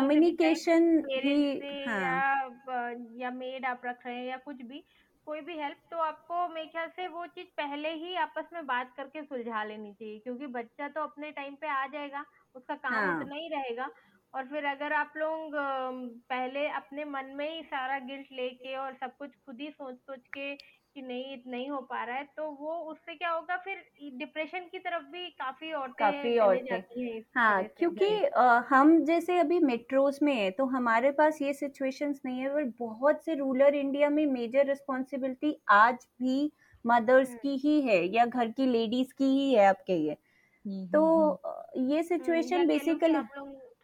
[0.00, 4.84] भी कम्युनिकेशन हाँ। या मेड आप रख रहे हैं या कुछ भी
[5.26, 8.92] कोई भी हेल्प तो आपको मेरे ख्याल से वो चीज़ पहले ही आपस में बात
[8.96, 12.24] करके सुलझा लेनी चाहिए क्योंकि बच्चा तो अपने टाइम पे आ जाएगा
[12.54, 13.90] उसका काम हाँ। उतना ही रहेगा
[14.34, 15.52] और फिर अगर आप लोग
[16.28, 20.26] पहले अपने मन में ही सारा गिल्ट लेके और सब कुछ खुद ही सोच सोच
[20.26, 20.54] के
[20.94, 23.76] कि नहीं नहीं हो पा रहा है तो वो उससे क्या होगा फिर
[24.18, 29.04] डिप्रेशन की तरफ़ भी काफ़ी औरतें काफ़ी चले औरतें। जाती हैं हाँ क्योंकि अ, हम
[29.04, 33.34] जैसे अभी मेट्रोज में है तो हमारे पास ये सिचुएशंस नहीं है पर बहुत से
[33.34, 36.50] रूरल इंडिया में मेजर रिस्पॉन्सिबिलिटी आज भी
[36.84, 40.16] मदर्स हम्म। की ही है या घर की लेडीज़ की ही है आप कहिए
[40.64, 43.14] हम्म तो हम्म। ये हम्म, सिचुएशन या कि बेसिकली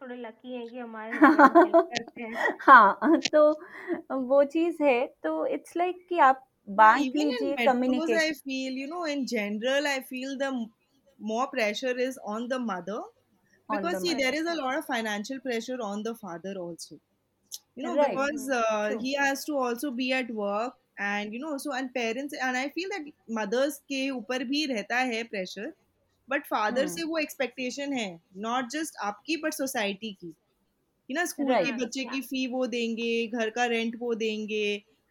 [0.01, 1.11] थोड़े लकी हैं कि हमारे
[2.19, 3.51] हैं। हाँ तो
[4.11, 8.87] वो चीज़ है तो इट्स लाइक like कि आप बांट लीजिए communication I feel you
[8.87, 10.51] know in general I feel the
[11.19, 12.99] more pressure is on the mother
[13.69, 16.95] because see there is a lot of financial pressure on the father also
[17.77, 18.51] you know because
[19.01, 22.67] he has to also be at work and you know so and parents and I
[22.69, 25.73] feel that mothers के ऊपर भी रहता है pressure
[26.29, 30.33] but father से वो expectation है not just आपकी but society की
[31.09, 34.65] ना स्कूल के बच्चे की फ़ी वो देंगे घर का रेंट वो देंगे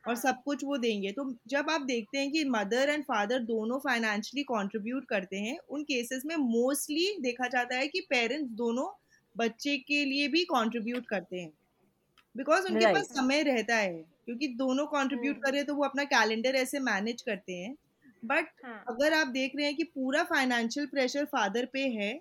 [0.09, 3.79] और सब कुछ वो देंगे। तो जब आप देखते हैं कि मदर एंड फादर दोनों
[3.81, 8.89] फाइनेंशियली कंट्रीब्यूट करते हैं उन केसेस में मोस्टली देखा जाता है कि पेरेंट्स दोनों
[9.37, 11.53] बच्चे के लिए भी कंट्रीब्यूट करते हैं।
[12.35, 13.93] बिकॉज़ उनके पास समय रहता है
[14.27, 17.75] क्योंकि दोनों कंट्रीब्यूट हम्म कर रहे हैं तो वो अपना कैलेंडर ऐसे मैनेज करते हैं।
[18.23, 22.13] बट हाँ। अगर आप देख रहे हैं कि पूरा फाइनेंशियल प्रेशर फादर पे है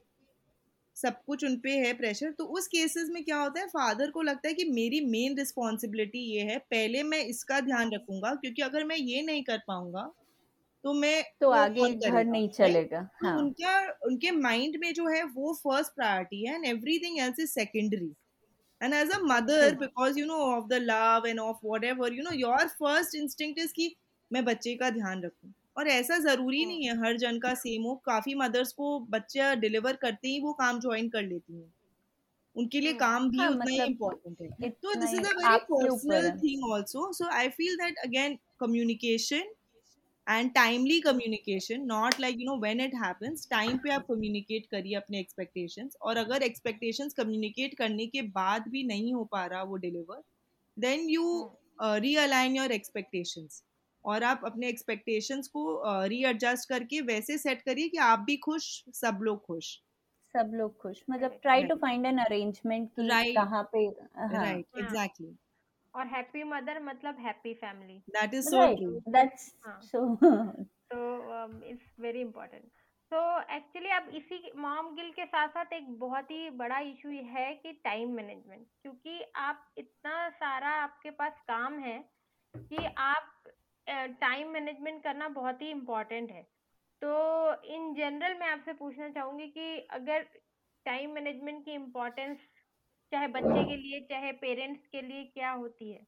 [0.97, 4.21] सब कुछ उन पे है प्रेशर तो उस केसेस में क्या होता है फादर को
[4.21, 8.83] लगता है कि मेरी मेन रिस्पॉन्सिबिलिटी ये है पहले मैं इसका ध्यान रखूँगा क्योंकि अगर
[8.83, 10.11] मैं ये नहीं कर पाऊँगा
[10.83, 15.23] तो मैं तो आगे घर नहीं चलेगा तो हाँ। उनका उनके माइंड में जो है
[15.25, 18.13] वो फ़र्स्ट प्रायोरिटी है and everything else is secondary
[18.81, 22.23] and as a mother true because you know of the love and of whatever you
[22.23, 23.95] know your first instinct is कि
[24.31, 27.83] मैं बच्चे का ध्यान रखूँ। और ऐसा ज़रूरी हम्म नहीं है हर जन का सेम
[27.83, 31.73] हो। काफ़ी मदर्स को बच्चा डिलीवर करते ही वो काम ज्वाइन कर लेती हैं।
[32.55, 35.33] उनके लिए हम्म काम भी हाँ उतना ही मतलब इम्पोर्टेंट है। तो this is a
[35.33, 39.53] very personal thing also so I feel that again communication
[40.27, 44.95] and timely communication not like you know when it happens time पे आप कम्युनिकेट करिए
[44.95, 49.75] अपने एक्सपेक्टेशंस और अगर एक्सपेक्टेशंस कम्युनिकेट करने के बाद भी नहीं हो पा रहा वो
[49.85, 50.23] deliver
[50.77, 51.29] then you
[51.81, 53.63] realign your expectations
[54.07, 55.63] और आप अपने एक्सपेक्टेशंस को
[56.07, 59.73] रीएडजस्ट करके वैसे सेट करिए कि आप भी खुश सब लोग खुश।
[60.35, 64.65] सब लोग खुश। मतलब try to find an arrangement कि राइट कहाँ पे हाँ। राइट
[64.75, 65.35] हाँ। एग्जैक्टली
[65.93, 70.15] और हैप्पी मदर मतलब happy family that is so true that's हाँ। सो
[70.91, 70.99] तो
[71.69, 72.63] इट्स वेरी इंपॉर्टेंट
[73.11, 73.19] तो
[73.55, 77.71] एक्चुअली अब इसी मॉम गिल के साथ साथ एक बहुत ही बड़ा इशू है कि
[77.83, 81.97] टाइम मैनेजमेंट क्योंकि आप इतना सारा आपके पास काम है
[82.55, 83.33] कि आप
[83.87, 86.41] टाइम मैनेजमेंट करना बहुत ही इम्पोर्टेंट है।
[87.01, 87.09] तो
[87.65, 90.23] इन जनरल मैं आपसे पूछना चाहूँगी कि अगर
[90.85, 92.37] टाइम मैनेजमेंट की इम्पोर्टेंस
[93.11, 96.05] चाहे बच्चे के लिए चाहे पेरेंट्स के लिए क्या होती है?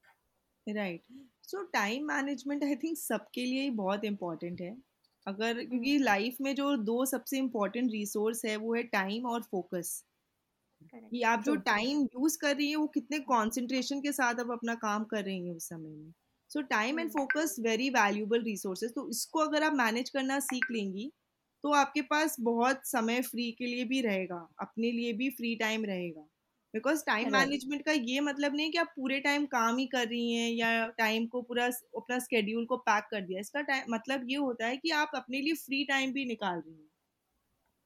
[0.68, 1.02] Right
[1.44, 4.76] so time management I think सबके लिए ही बहुत इम्पोर्टेंट है।
[5.28, 9.42] अगर क्योंकि हम्म। लाइफ में जो दो सबसे इम्पोर्टेंट रिसोर्स है वो है टाइम और
[9.42, 10.04] फोकस
[10.82, 14.76] कि आप जो टाइम यूज़ कर रही है वो कितने कंसंट्रेशन के साथ आप अपना
[14.76, 16.14] काम कर रही हैं उस समय में।
[16.50, 21.12] So time and focus very valuable resources तो इसको अगर आप मैनेज करना सीख लेंगी
[21.64, 25.86] तो आपके पास बहुत समय फ्री के लिए भी रहेगा अपने लिए भी फ्री टाइम
[25.86, 26.22] रहेगा।
[26.74, 30.34] बिकॉज़ टाइम मैनेजमेंट का ये मतलब नहीं कि आप पूरे टाइम काम ही कर रही
[30.34, 31.66] हैं या टाइम को पूरा
[31.98, 35.42] अपना स्केड्यूल को पैक कर दिया। इसका टाइम मतलब ये होता है कि आप अपने
[35.42, 36.88] लिए फ्री टाइम भी निकाल रही हैं।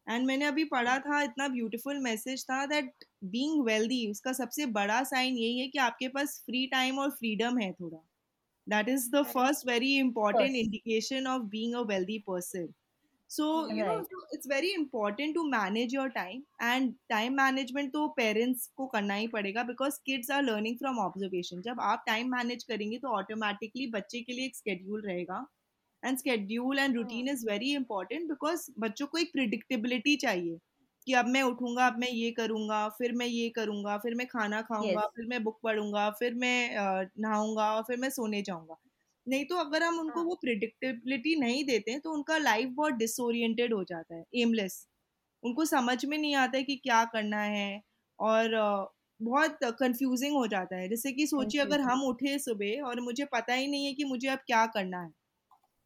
[0.07, 5.03] एंड मैंने अभी पढ़ा था इतना ब्यूटीफुल मैसेज था दैट बीइंग वेल्दी उसका सबसे बड़ा
[5.05, 8.03] साइन यही है कि आपके पास फ्री टाइम और फ्रीडम है थोड़ा।
[8.69, 12.73] That is the first very important indication of being a wealthy person
[13.29, 13.75] so right.
[13.75, 18.85] you know it's very important to manage your time and time management तो parents को
[18.87, 23.15] करना ही पड़ेगा because kids are learning from observation जब आप time manage करेंगे तो
[23.19, 25.45] automatically बच्चे के लिए एक schedule रहेगा
[26.03, 30.57] and schedule and routine is very important because बच्चों को एक predictability चाहिए
[31.05, 34.61] कि अब मैं उठूँगा अब मैं ये करूँगा फिर मैं ये करूँगा फिर मैं खाना
[34.61, 35.15] खाऊँगा yes.
[35.15, 38.77] फिर मैं बुक पढ़ूँगा फिर मैं नहाऊँगा और फिर मैं सोने जाऊँगा।
[39.27, 43.73] नहीं तो अगर हम उनको हाँ। वो प्रिडिक्टेबिलिटी नहीं देते तो उनका लाइफ बहुत डिसोरिएंटेड
[43.73, 44.87] हो जाता है एमलेस
[45.43, 47.81] उनको समझ में नहीं आता है कि क्या करना है
[48.19, 48.55] और
[49.19, 53.53] बहुत कंफ्यूजिंग हो जाता है। जैसे कि सोचिए अगर हम उठे सुबह और मुझे पता
[53.53, 55.11] ही नहीं है कि मुझे अब क्या करना है।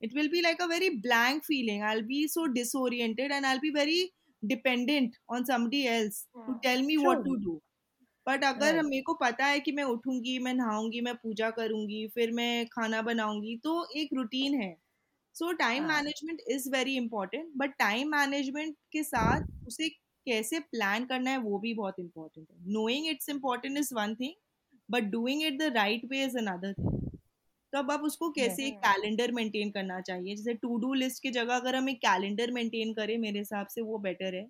[0.01, 3.69] It will be like a very blank feeling I be so disoriented and I be
[3.69, 4.03] very
[4.43, 7.61] dependent on somebody else to tell me what to do
[8.27, 8.89] but अगर right.
[8.89, 13.01] मेरे को पता है कि मैं उठूँगी मैं नहाऊँगी मैं पूजा करूँगी फिर मैं खाना
[13.01, 14.75] बनाऊँगी तो एक रूटीन है।
[15.35, 21.31] So time management is very important but time management के साथ उसे कैसे प्लान करना
[21.31, 24.33] है वो भी बहुत इंपॉर्टेंट है। Knowing it's important is one thing
[24.89, 27.06] but doing it the right way is another thing
[27.73, 30.35] तो अब आप उसको कैसे एक कैलेंडर मेंटेन करना चाहिए?
[30.35, 33.81] जैसे टू डू लिस्ट की जगह अगर हम एक कैलेंडर मेंटेन करें मेरे हिसाब से
[33.81, 34.47] वो बेटर है।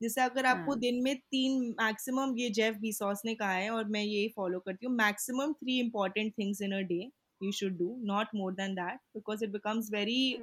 [0.00, 0.80] जैसे अगर आपको हाँ.
[0.80, 4.86] दिन में तीन मैक्सिमम ये जेफ बीसॉस ने कहा है और मैं ये फॉलो करती
[4.86, 7.10] हूँ maximum three important things in a day
[7.42, 10.38] you should do not more than that because it becomes very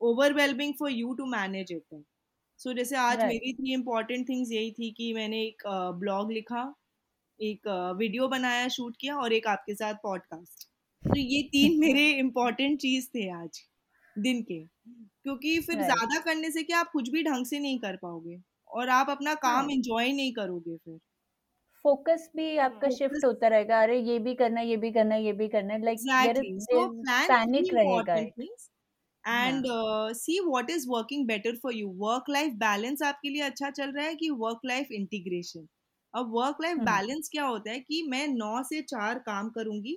[0.00, 2.04] overwhelming for you to manage it
[2.60, 5.62] so जैसे आज मेरी थ्री इंपॉर्टेंट थिंग्स यही थी कि मैंने एक
[5.98, 6.74] ब्लॉग लिखा
[7.40, 10.67] एक वीडियो बनाया शूट किया और एक आपके साथ पॉडकास्ट।
[11.02, 13.60] तो ये तीन मेरे इम्पोर्टेंट चीज़ थे आज
[14.16, 15.86] दिन के। क्योंकि फिर right.
[15.86, 18.38] ज़्यादा करने से क्या आप कुछ भी ढंग से नहीं कर पाओगे
[18.70, 20.98] और आप अपना काम एंजॉय हाँ। नहीं करोगे फिर।
[21.84, 25.48] फोकस भी आपका शिफ्ट होता रहेगा। अरे ये भी करना ये भी करना ये भी
[25.48, 25.98] करना लाइक
[27.28, 28.16] पैनिक रहेगा
[29.24, 29.64] and
[30.14, 34.04] see what is working better for you work life balance आपके लिए अच्छा चल रहा
[34.06, 35.66] है कि वर्क लाइफ इंटीग्रेशन
[36.14, 39.96] अब वर्क लाइफ बैलेंस क्या होता है कि मैं नौ से चार काम करूँगी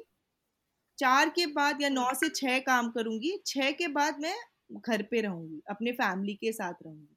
[1.01, 4.35] चार के बाद या नौ से छह काम करूँगी छह के बाद मैं
[4.77, 7.15] घर पे रहूँगी अपने फैमिली के साथ रहूँगी।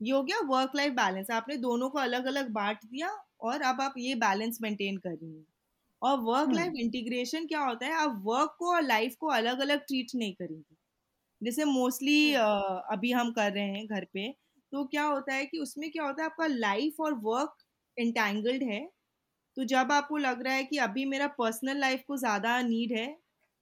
[0.00, 3.08] ये हो गया वर्क लाइफ बैलेंस आपने दोनों को अलग अलग बांट दिया
[3.42, 5.46] और अब आप ये बैलेंस मेंटेन कर रही हैं।
[6.02, 7.92] और वर्क लाइफ इंटीग्रेशन क्या होता है?
[7.94, 10.76] आप वर्क को और लाइफ को अलग अलग ट्रीट नहीं करेंगे।
[11.40, 14.30] जैसे मोस्टली अभी हम कर रहे हैं घर पे
[14.72, 17.56] तो क्या होता है कि उसमें क्या होता है आपका लाइफ और वर्क
[17.96, 18.80] इंटेंगल्ड है।
[19.58, 23.06] तो जब आपको लग रहा है कि अभी मेरा पर्सनल लाइफ को ज़्यादा नीड है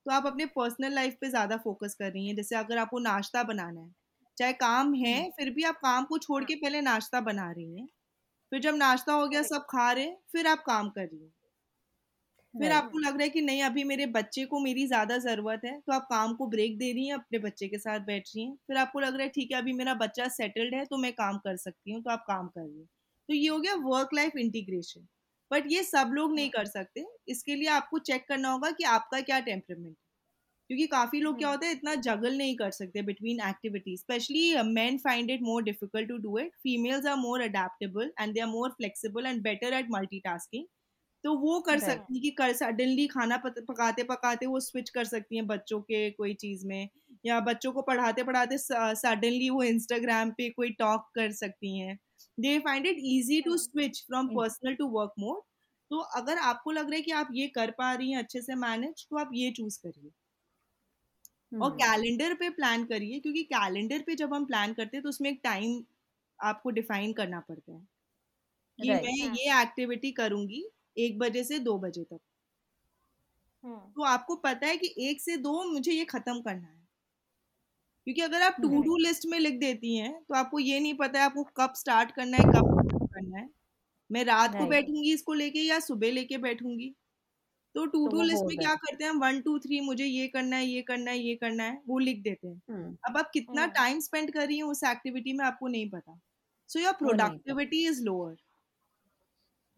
[0.06, 3.42] तो आप अपने पर्सनल लाइफ पे ज़्यादा फोकस कर रही हैं। जैसे अगर आपको नाश्ता
[3.44, 3.90] बनाना है
[4.38, 7.86] चाहे काम है फिर भी आप काम को छोड़ के पहले नाश्ता बना रही हैं।
[8.52, 11.32] फिर जब नाश्ता हो गया सब खा रहे फिर आप काम कर रही हैं।
[12.54, 15.78] फिर आपको लग रहा है कि नहीं अभी मेरे बच्चे को मेरी ज़्यादा ज़रूरत है
[15.80, 18.54] तो आप काम को ब्रेक दे रही हैं अपने बच्चे के साथ बैठ रही हैं।
[18.68, 21.38] फिर आपको लग रहा है ठीक है अभी मेरा बच्चा सेटल्ड है तो मैं काम
[21.38, 22.86] कर सकती हूँ तो आप काम कर रही हैं।
[23.28, 25.06] तो ये हो गया वर्क लाइफ इंटीग्रेशन
[25.50, 29.20] बट ये सब लोग नहीं कर सकते। इसके लिए आपको चेक करना होगा कि आपका
[29.22, 29.96] क्या टेम्परमेंट
[30.70, 34.98] क्योंकि काफ़ी लोग क्या होता है इतना जगल नहीं कर सकते between activities specially man
[34.98, 38.70] find it more difficult to do it females are more adaptable and they are more
[38.72, 40.64] flexible and better at multitasking
[41.24, 45.36] तो वो कर सकती है कि कर सडनली खाना पकाते पकाते वो स्विच कर सकती
[45.36, 46.88] हैं बच्चों के कोई चीज़ में
[47.24, 51.98] या बच्चों को पढ़ाते पढ़ाते सडनली वो इंस्टाग्राम पे कोई टॉक कर सकती हैं।
[52.38, 55.42] They find it easy to switch from personal to work mode
[55.90, 58.54] तो अगर आपको लग रहा है कि आप ये कर पा रही हैं अच्छे से
[58.56, 60.10] मैनेज तो आप ये चूज़ करिए।
[61.54, 65.30] और कैलेंडर पे प्लान करिए क्योंकि कैलेंडर पे जब हम प्लान करते हैं तो उसमें
[65.30, 65.82] एक टाइम
[66.38, 67.86] आपको डिफाइन करना पड़ता है।
[68.78, 69.02] कि right.
[69.02, 70.64] मैं ये एक्टिविटी करूँगी
[70.98, 72.20] एक बजे से दो बजे तक।
[73.96, 76.85] तो आपको पता है कि एक से दो मुझे ये खत्म करना है।
[78.06, 81.18] क्योंकि अगर आप टू डू लिस्ट में लिख देती हैं तो आपको ये नहीं पता
[81.18, 82.66] है आपको कब स्टार्ट करना है कब
[83.06, 83.48] करना है।
[84.10, 86.94] मैं रात को बैठूँगी इसको लेके या सुबह लेके बैठूँगी।
[87.74, 90.66] तो टू टू लिस्ट में क्या करते हैं वन टू थ्री मुझे ये करना है
[90.66, 92.60] ये करना है ये करना है वो लिख देते हैं।
[93.08, 96.18] अब आप कितना टाइम स्पेंड कर रही हैं उस एक्टिविटी में आपको नहीं पता।
[96.70, 98.34] So your productivity is lower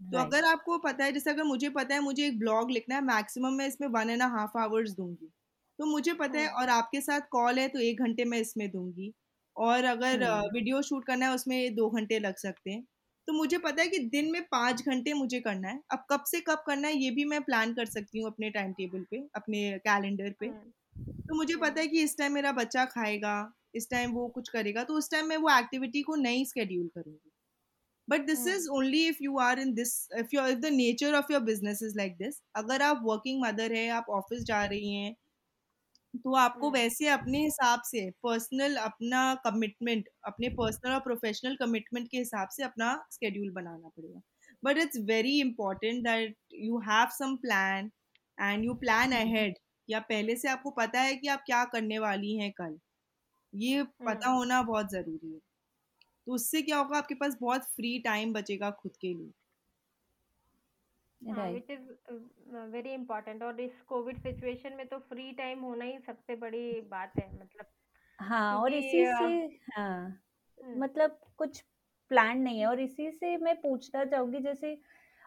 [0.01, 3.01] तो अगर आपको पता है जैसे अगर मुझे पता है मुझे एक ब्लॉग लिखना है
[3.05, 5.31] मैक्सिमम मैं इसमें वन एंड हाफ़ आवर्स दूँगी।
[5.79, 8.69] तो मुझे पता है हाँ। और आपके साथ कॉल है तो एक घंटे मैं इसमें
[8.71, 9.13] दूँगी
[9.57, 12.85] और अगर वीडियो हम्म। शूट करना है उसमें दो घंटे लग सकते हैं
[13.29, 16.41] तो मुझे पता है कि दिन में पाँच घंटे मुझे करना है अब कब से
[16.41, 19.61] कब करना है ये भी मैं प्लान कर सकती हूँ अपने टाइम टेबल पे अपने
[19.81, 23.35] कैलेंडर पे हाँ। तो मुझे पता हाँ। है कि इस टाइम मेरा बच्चा खाएगा
[23.75, 27.31] इस टाइम वो कुछ करेगा तो उस टाइम मैं वो एक्टिविटी को नहीं स्केड्यूल करूँगी
[28.09, 31.33] but this is only if you are in this if you if the nature of
[31.33, 35.15] your business is like this अगर आप वर्किंग मदर है आप ऑफ़िस जा रही हैं
[36.19, 42.09] तो आपको हम्म। वैसे अपने हिसाब से पर्सनल अपना कमिटमेंट अपने पर्सनल और प्रोफेशनल कमिटमेंट
[42.09, 44.21] के हिसाब से अपना स्केड्यूल बनाना पड़ेगा
[44.63, 47.91] but it's very important that you have some plan
[48.39, 52.37] and you plan ahead या पहले से आपको पता है कि आप क्या करने वाली
[52.37, 52.79] हैं कल
[53.53, 55.39] ये पता हम्म। होना बहुत ज़रूरी है
[56.27, 59.31] तो उससे क्या होगा आपके पास बहुत फ्री टाइम बचेगा खुद के लिए
[61.23, 62.13] इट इज़
[62.73, 67.19] वेरी इंपॉर्टेंट और इस कोविड सिचुएशन में तो फ्री टाइम होना ही सबसे बड़ी बात
[67.19, 67.67] है मतलब
[68.19, 70.23] हाँ और इसी से हाँ
[70.59, 71.61] हम्म। मतलब कुछ
[72.11, 74.79] प्लान नहीं है और इसी से मैं पूछना चाहूँगी जैसे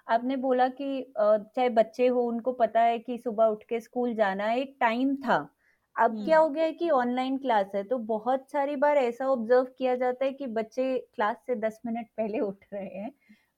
[0.08, 4.46] आपने बोला कि चाहे बच्चे हो उनको पता है कि सुबह उठ के स्कूल जाना
[4.46, 5.38] है एक टाइम था
[5.96, 9.28] अब क्या हम्म। हो गया है कि ऑनलाइन क्लास है तो बहुत सारी बार ऐसा
[9.28, 13.12] ऑब्ज़र्व किया जाता है कि बच्चे क्लास से दस मिनट पहले उठ रहे हैं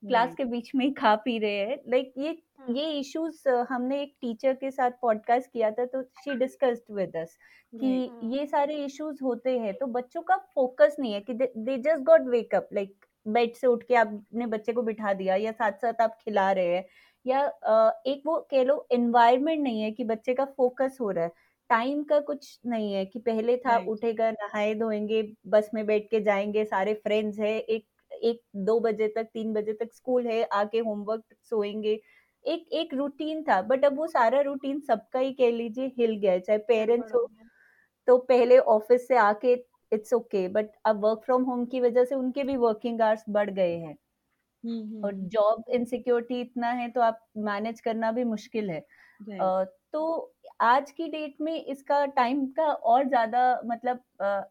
[0.07, 4.01] क्लास के बीच में ही खा पी रहे हैं। लाइक ये हाँ। ये इश्यूज़ हमने
[4.01, 7.37] एक टीचर के साथ पॉडकास्ट किया था तो शी डिस्कस्ड विद अस
[7.73, 12.03] कि ये सारे इश्यूज़ होते हैं तो बच्चों का फोकस नहीं है कि they just
[12.03, 15.71] got wake up like bed से उठ के आपने बच्चे को बिठा दिया या साथ
[15.71, 16.85] साथ आप खिला रहे हैं
[17.25, 17.45] या
[18.07, 21.31] एक वो कह लो एनवायरमेंट नहीं है कि बच्चे का फोकस हो रहा है।
[21.69, 26.19] टाइम का कुछ नहीं है कि पहले था उठेगा नहाए धोएँगे बस में बैठ के
[26.21, 27.85] जाएँगे सारे फ्रेंड्स है एक
[28.23, 31.99] एक दो बजे तक तीन बजे तक स्कूल है आके होमवर्क सोएँगे।
[32.45, 36.37] एक एक रूटीन था बट अब वो सारा रूटीन सबका ही कह लीजिए हिल गया
[36.39, 37.27] चाहे पेरेंट्स हो
[38.07, 39.53] तो पहले ऑफ़िस से आके
[39.91, 43.49] इट्स ओके बट अब वर्क फ्रॉम होम की वजह से उनके भी वर्किंग आवर्स बढ़
[43.49, 43.95] गए हैं।
[45.03, 48.85] और जॉब इनसिक्योरिटी इतना है तो आप मैनेज करना भी मुश्किल है।
[49.41, 50.01] Uh, तो
[50.61, 54.03] आज की डेट में इसका टाइम का और ज़्यादा मतलब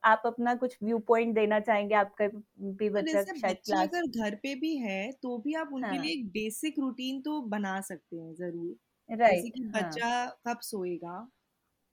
[0.05, 2.27] आप अपना कुछ व्यू पॉइंट देना चाहेंगे आपका
[2.73, 5.99] भी बच्चा शायद क्लास अगर घर पे भी है तो भी आप उनके हाँ.
[5.99, 9.63] लिए एक बेसिक रूटीन तो बना सकते हैं ज़रूर राइट right.
[9.65, 10.37] हाँ। बच्चा हाँ.
[10.49, 11.29] कब सोएगा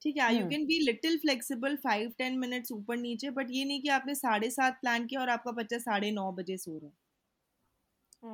[0.01, 3.81] ठीक है you can be little flexible five ten minutes ऊपर नीचे बट ये नहीं
[3.81, 6.91] कि आपने साढ़े सात प्लान किया और आपका बच्चा साढ़े नौ बजे सो रहा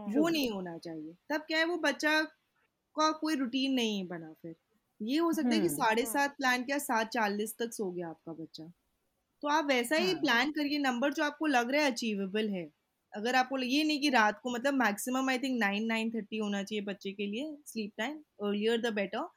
[0.08, 2.22] है वो नहीं होना चाहिए तब क्या है वो बच्चा
[2.96, 4.56] का कोई रूटीन नहीं बना फिर
[5.02, 8.10] ये हो सकता है कि साढ़े हाँ। सात प्लान किया सात चालीस तक सो गया
[8.10, 8.72] आपका बच्चा
[9.44, 12.70] तो आप वैसा ही प्लान। करिए नंबर जो आपको लग रहा है अचीवेबल है
[13.14, 16.64] अगर आपको ये नहीं कि रात को मतलब maximum I think nine nine thirty होना
[16.64, 19.28] चाहिए बच्चे के लिए sleep time earlier the better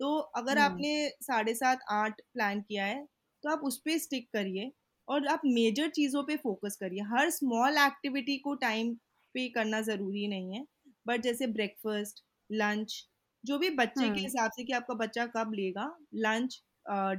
[0.00, 3.06] तो अगर हम्म। आपने साढ़े सात आठ प्लान किया है
[3.42, 4.70] तो आप उस पर स्टिक करिए
[5.08, 8.94] और आप मेजर चीज़ों पे फोकस करिए हर स्मॉल एक्टिविटी को टाइम
[9.34, 10.64] पे करना ज़रूरी नहीं है
[11.06, 13.02] बट जैसे ब्रेकफास्ट लंच
[13.46, 16.60] जो भी बच्चे के हम्म। हिसाब से कि आपका बच्चा कब लेगा lunch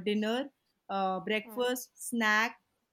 [0.04, 0.48] dinner
[1.24, 2.52] breakfast snack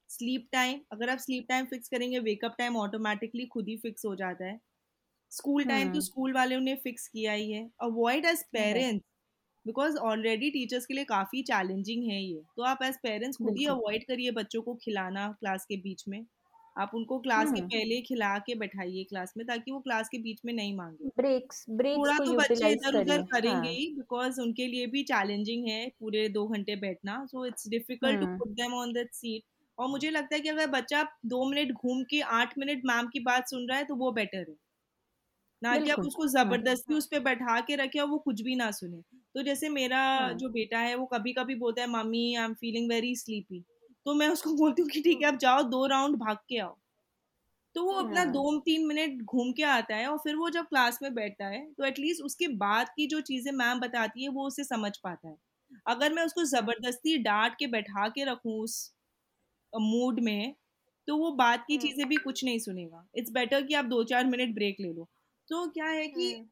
[0.10, 4.16] sleep time अगर आप स्लीप टाइम फिक्स करेंगे वेकअप टाइम ऑटोमेटिकली खुद ही फिक्स हो
[4.16, 4.60] जाता है।
[5.32, 9.06] स्कूल टाइम तो स्कूल हम्म। वाले ने फिक्स किया ही है। Avoid as parents
[9.66, 13.66] because already teachers के लिए काफ़ी चैलेंजिंग है ये। तो आप एज पेरेंट्स खुद ही
[13.68, 16.26] अवॉइड करिए बच्चों को खिलाना क्लास के बीच में।
[16.76, 20.42] आप उनको क्लास के पहले खिला के बैठाइए क्लास में ताकि वो क्लास के बीच
[20.46, 24.88] में नहीं मांगे। ब्रेक्स ब्रेक्स थोड़ा तो बच्चे इधर उधर करेंगे ही। बिकॉज़ उनके लिए
[24.88, 29.14] भी चैलेंजिंग है पूरे दो घंटे बैठना so it's difficult to put them on that
[29.14, 29.44] seat
[29.78, 33.20] और मुझे लगता है कि अगर बच्चा दो मिनट घूम के आठ मिनट मैम की
[33.22, 34.56] बात सुन रहा है तो वो बेटर है।
[35.62, 38.70] ना कि आप उसको ज़बरदस्ती उस पर बैठा के रखे और वो कुछ भी ना
[38.72, 39.02] सुने।
[39.36, 40.02] तो जैसे मेरा
[40.34, 43.64] जो बेटा है वो कभी कभी बोलता है mummy I am feeling very sleepy
[44.06, 46.76] तो मैं उसको बोलती हूँ कि ठीक है आप जाओ दो राउंड भाग के आओ
[47.76, 50.66] तो वो अपना हाँ। दो तीन मिनट घूम के आता है और फिर वो जब
[50.66, 54.46] क्लास में बैठता है तो एटलीस्ट उसके बाद की जो चीज़ें मैम बताती है वो
[54.48, 55.38] उसे समझ पाता है
[55.88, 58.78] अगर मैं उसको ज़बरदस्ती डांट के बैठा के रखूँ उस
[59.74, 60.56] मूड में
[61.08, 64.04] तो वो बात की हाँ। चीज़ें भी कुछ नहीं सुनेगा इट्स बेटर कि आप दो
[64.04, 65.08] चार मिनट ब्रेक ले लो
[65.48, 66.46] तो क्या है कि हाँ।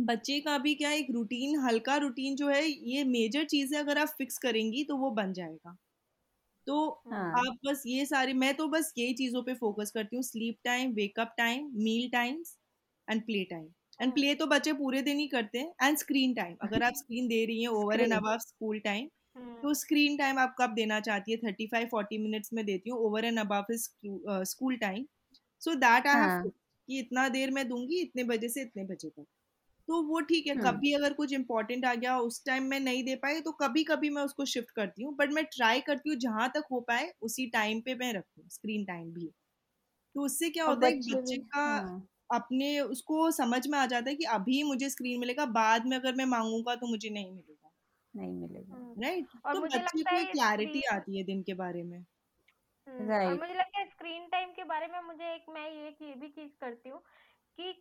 [0.00, 4.08] बच्चे का भी क्या एक रूटीन हल्का रूटीन जो है ये मेजर चीज़ें अगर आप
[4.08, 5.76] फिक्स करेंगी तो वो बन जाएगा
[6.68, 7.32] तो हाँ.
[7.38, 10.90] आप बस ये सारे मैं तो बस यही चीज़ों पे फोकस करती हूँ sleep time
[10.92, 12.56] wake up time meal times
[13.08, 13.68] and play time
[14.00, 17.28] and play तो बच्चे पूरे दिन ही करते हैं एंड स्क्रीन टाइम अगर आप स्क्रीन
[17.28, 19.08] दे रही हैं over and above school time
[19.62, 22.98] तो स्क्रीन टाइम आप कब देना चाहती है थर्टी फाइव फोर्टी मिनट्स में देती हूँ
[22.98, 23.74] over and above
[24.44, 25.06] school time
[25.62, 29.26] so that I have कि इतना देर मैं दूँगी इतने बजे से इतने बजे तक।
[29.88, 33.04] तो वो ठीक है हम्म। कभी अगर कुछ इंपॉर्टेंट आ गया उस टाइम मैं नहीं
[33.04, 36.18] दे पाई तो कभी कभी मैं उसको शिफ्ट करती हूँ बट मैं ट्राई करती हूँ
[36.18, 39.30] जहाँ तक हो पाए उसी टाइम पे मैं रखूँ स्क्रीन टाइम भी।
[40.14, 44.10] तो उससे क्या और होता है बच्चे का हाँ। अपने उसको समझ में आ जाता
[44.10, 47.70] है कि अभी मुझे स्क्रीन मिलेगा बाद में अगर मैं मांगूँगा तो मुझे नहीं मिलेगा।
[48.14, 53.08] नहीं मिलेगा। राइट और तो बच्चे को क्लैरिटी आती है दिन के बारे में। हम्म,
[53.08, 56.28] राइट मुझे लगता है स्क्रीन टाइम के बारे में मुझे एक मैं ये ये भी
[56.28, 57.00] चीज़ करती हूँ
[57.58, 57.72] कि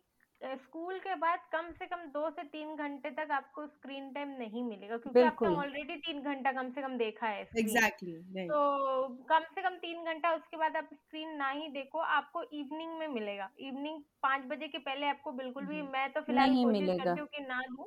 [0.41, 4.63] स्कूल के बाद कम से कम दो से तीन घंटे तक आपको स्क्रीन टाइम नहीं
[4.63, 9.07] मिलेगा क्योंकि आपने ऑलरेडी तीन घंटा कम से कम देखा है स्क्रीन। एग्जैक्टली राइट तो
[9.29, 13.07] कम से कम तीन घंटा उसके बाद आप स्क्रीन ना ही देखो आपको इवनिंग में
[13.07, 17.03] मिलेगा। इवनिंग पाँच बजे के पहले आपको बिल्कुल भी मैं तो फ़िलहाल नहीं कोशिश मिलेगा।
[17.03, 17.85] करती हूँ कि ना दूँ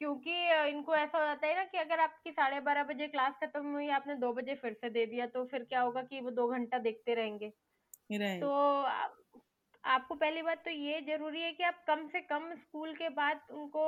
[0.00, 0.34] क्योंकि
[0.68, 3.88] इनको ऐसा हो जाता है ना कि अगर आपकी साढ़े बारह बजे क्लास खत्म हुई
[3.92, 6.78] आपने दो बजे फिर से दे दिया तो फिर क्या होगा कि वो दो घंटा
[6.80, 7.48] देखते रहेंगे।
[8.10, 8.50] तो
[9.84, 13.40] आपको पहली बात तो ये ज़रूरी है कि आप कम से कम स्कूल के बाद
[13.52, 13.84] उनको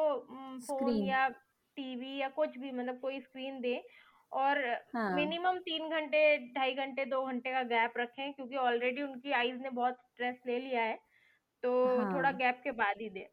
[0.60, 1.28] फ़ोन स्क्रीन। या
[1.76, 3.76] टीवी या कुछ भी मतलब कोई स्क्रीन दे
[4.32, 4.58] और
[4.94, 6.22] हाँ। मिनिमम तीन घंटे
[6.54, 10.58] ढाई घंटे दो घंटे का गैप रखें क्योंकि ऑलरेडी उनकी आईज ने बहुत स्ट्रेस ले
[10.58, 10.96] लिया है
[11.62, 12.04] तो हाँ.
[12.06, 13.26] थोड़ा गैप के बाद ही दें।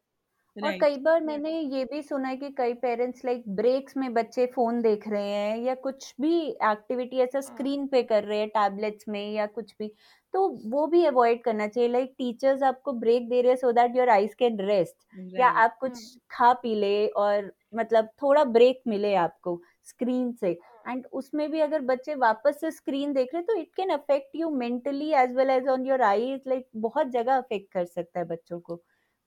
[0.56, 4.12] और राइट कई बार मैंने ये भी सुना है कि कई पेरेंट्स लाइक ब्रेक्स में
[4.14, 8.48] बच्चे फ़ोन देख रहे हैं या कुछ भी एक्टिविटी ऐसा स्क्रीन पे कर रहे हैं
[8.48, 9.88] टैबलेट्स में या कुछ भी
[10.34, 13.96] तो वो भी अवॉइड करना चाहिए। लाइक टीचर्स आपको ब्रेक दे रहे हैं so that
[13.96, 14.96] your eyes can rest
[15.38, 20.32] या राइट आप कुछ हम्म खा पी ले और मतलब थोड़ा ब्रेक मिले आपको स्क्रीन
[20.32, 20.50] से।
[20.88, 24.36] एंड उसमें भी अगर बच्चे वापस से स्क्रीन देख रहे हैं तो it can affect
[24.36, 28.26] you mentally as well as on your eyes like बहुत जगह अफेक्ट कर सकता है
[28.26, 28.80] बच्चों को।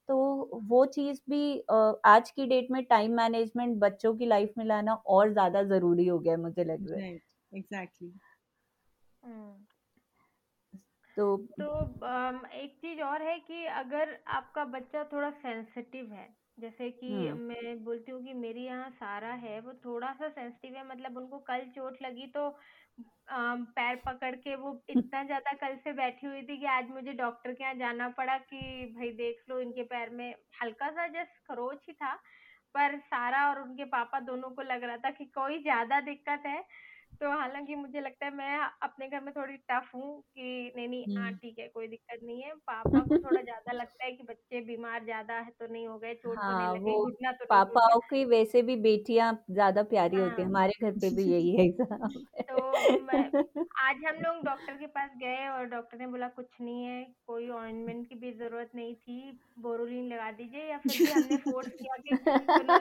[0.09, 0.15] तो
[0.63, 4.93] वो चीज़ भी अ, आज की डेट में टाइम मैनेजमेंट बच्चों की लाइफ में लाना
[4.93, 8.13] और ज़्यादा ज़रूरी हो गया है मुझे लग रहा है। Right exactly
[9.23, 9.53] hmm.
[11.17, 11.67] तो तो
[12.05, 16.27] अम, एक चीज़ और है कि अगर आपका बच्चा थोड़ा सेंसिटिव है
[16.59, 20.75] जैसे कि हम्म। मैं बोलती हूँ कि मेरी यहाँ सारा है वो थोड़ा सा सेंसिटिव
[20.77, 22.49] है मतलब उनको कल चोट लगी तो
[23.29, 27.51] पैर पकड़ के वो इतना ज़्यादा कल से बैठी हुई थी कि आज मुझे डॉक्टर
[27.53, 28.59] के यहाँ जाना पड़ा कि
[28.95, 32.13] भाई देख लो इनके पैर में हल्का सा जस्ट खरोच ही था
[32.75, 36.63] पर सारा और उनके पापा दोनों को लग रहा था कि कोई ज़्यादा दिक्कत है।
[37.23, 41.05] तो हालाँकि मुझे लगता है मैं अपने घर में थोड़ी टफ हूँ कि नहीं नहीं
[41.13, 44.61] हाँ ठीक है कोई दिक्कत नहीं है। पापा को थोड़ा ज़्यादा लगता है कि बच्चे
[44.65, 47.99] बीमार ज़्यादा है तो नहीं हो गए चोट तो हाँ लगी वो घुटना तो पापाओं
[48.03, 51.69] की वैसे भी बेटियाँ ज़्यादा प्यारी हाँ, होती है हमारे घर पे भी यही है
[52.41, 52.57] तो
[53.01, 53.23] मैं
[53.79, 57.49] आज हम लोग डॉक्टर के पास गए और डॉक्टर ने बोला कुछ नहीं है कोई
[57.51, 62.15] ऑइंटमेंट की भी ज़रूरत नहीं थी बोरोलिन लगा दीजिए। या फिर हमने फोर्स किया कि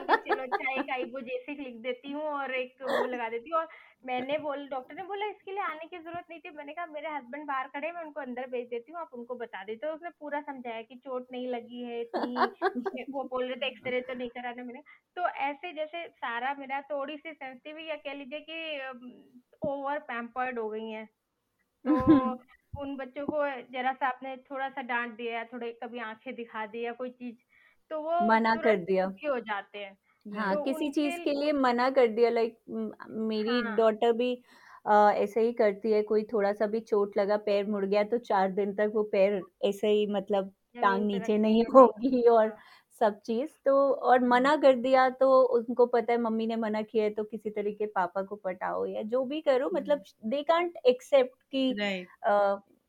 [0.05, 3.67] कि चलो अच्छा एक आइबोजेसिक लिख देती हूँ और एक वो लगा देती हूँ और
[4.03, 7.09] मैंने बोल डॉक्टर ने बोला इसके लिए आने की ज़रूरत नहीं थी। मैंने कहा मेरे
[7.09, 9.93] हस्बैंड बाहर खड़े हैं, मैं उनको अंदर भेज देती हूँ आप उनको बता देते हो
[9.93, 12.51] उसने पूरा समझाया कि चोट नहीं लगी है इतनी
[13.09, 14.81] वो बोल रहे थे एक्सरे तो नहीं कराना मैंने
[15.17, 20.69] तो ऐसे जैसे सारा मेरा थोड़ी सी सेंसिटिव या कह लीजिए कि ओवर पैम्पर्ड हो
[20.69, 21.05] गई है।
[21.85, 22.33] तो
[22.73, 23.43] उन बच्चों को
[23.73, 27.35] जरा सा आपने थोड़ा सा डांट दिया थोड़े कभी आँखें दिखा दी या कोई चीज़
[27.91, 31.51] तो वो मना कर दिया। हो जाते हैं। हाँ तो किसी उनके चीज़ के लिए
[31.53, 32.57] मना कर दिया लाइक
[33.23, 34.31] मेरी हाँ। डॉटर भी
[34.85, 38.51] ऐसे ही करती है कोई थोड़ा सा भी चोट लगा पैर मुड़ गया तो चार
[38.51, 42.61] दिन तक वो पैर ऐसे ही मतलब टांग ज़मीन पे नीचे नहीं होगी और हाँ
[43.01, 47.03] सब चीज़ तो और मना कर दिया तो उनको पता है मम्मी ने मना किया
[47.03, 51.41] है तो किसी तरीके पापा को पटाओ या जो भी करो मतलब दे कांट एक्सेप्ट
[51.51, 52.07] कि right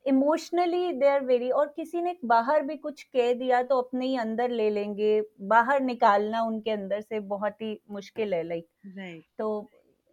[0.05, 4.17] emotionally they are very और किसी ने बाहर भी कुछ कह दिया तो अपने ही
[4.17, 9.47] अंदर ले लेंगे। बाहर निकालना उनके अंदर से बहुत ही मुश्किल है लाइक राइट तो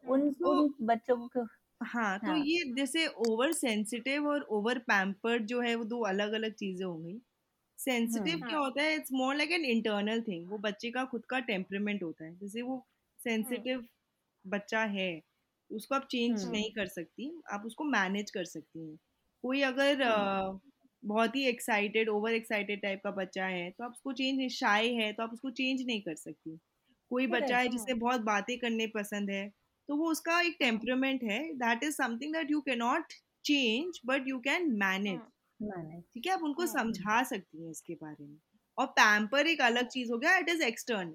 [0.05, 4.79] उन तो उन बच्चों को हाँ हाँ तो हाँ। ये जैसे ओवर सेंसिटिव और ओवर
[4.89, 7.21] पैम्पर्ड जो है वो दो अलग अलग चीज़ें हो गई।
[7.79, 11.05] सेंसिटिव हम्म। क्या हाँ होता है it's more like an internal thing वो बच्चे का
[11.05, 13.85] खुद का टेम्परमेंट होता है। जैसे वो हम्म। सेंसिटिव
[14.45, 15.11] बच्चा है
[15.71, 18.99] उसको आप चेंज हम्म। नहीं कर सकती आप उसको मैनेज कर सकती हैं।
[19.45, 20.03] कोई अगर
[21.03, 25.13] बहुत ही एक्साइटेड ओवर एक्साइटेड टाइप का बच्चा है तो आप उसको चेंज शाय है
[25.13, 26.57] तो आप उसको चेंज नहीं कर सकती।
[27.11, 29.49] कोई बच्चा है जिसे हम्म बहुत बातें करने पसंद है
[29.89, 33.13] तो वो उसका एक टेम्परमेंट है that is something that you can not
[33.45, 35.19] change but you can manage
[35.61, 36.33] ठीक है?
[36.33, 38.39] आप उनको हम्म समझा सकती हैं इसके बारे में।
[38.79, 41.13] और पैम्पर एक अलग चीज़ हो गया इट इज़ एक्सटर्नल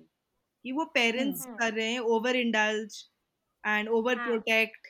[0.65, 3.03] कि वो पेरेंट्स कर रहे हैं ओवर इंडल्ज
[3.63, 4.87] एंड ओवर हाँ। प्रोटेक्ट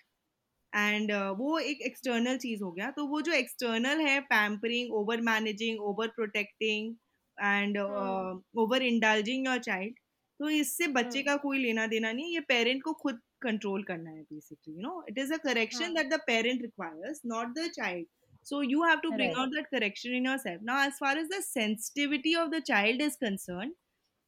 [0.77, 5.79] एंड वो एक एक्सटर्नल चीज़ हो गया। तो वो जो एक्सटर्नल है pampering over managing
[5.81, 6.95] over protecting
[7.37, 9.95] and over indulging your child
[10.39, 14.09] तो इससे बच्चे हम्म का कोई लेना देना नहीं ये पेरेंट को खुद कंट्रोल करना
[14.09, 17.67] है basically you know it is a correction हाँ। That the parent requires not the
[17.73, 18.07] child
[18.45, 20.61] so you have to bring right out that correction in yourself.
[20.61, 23.73] Now as far as the sensitivity of the child is concerned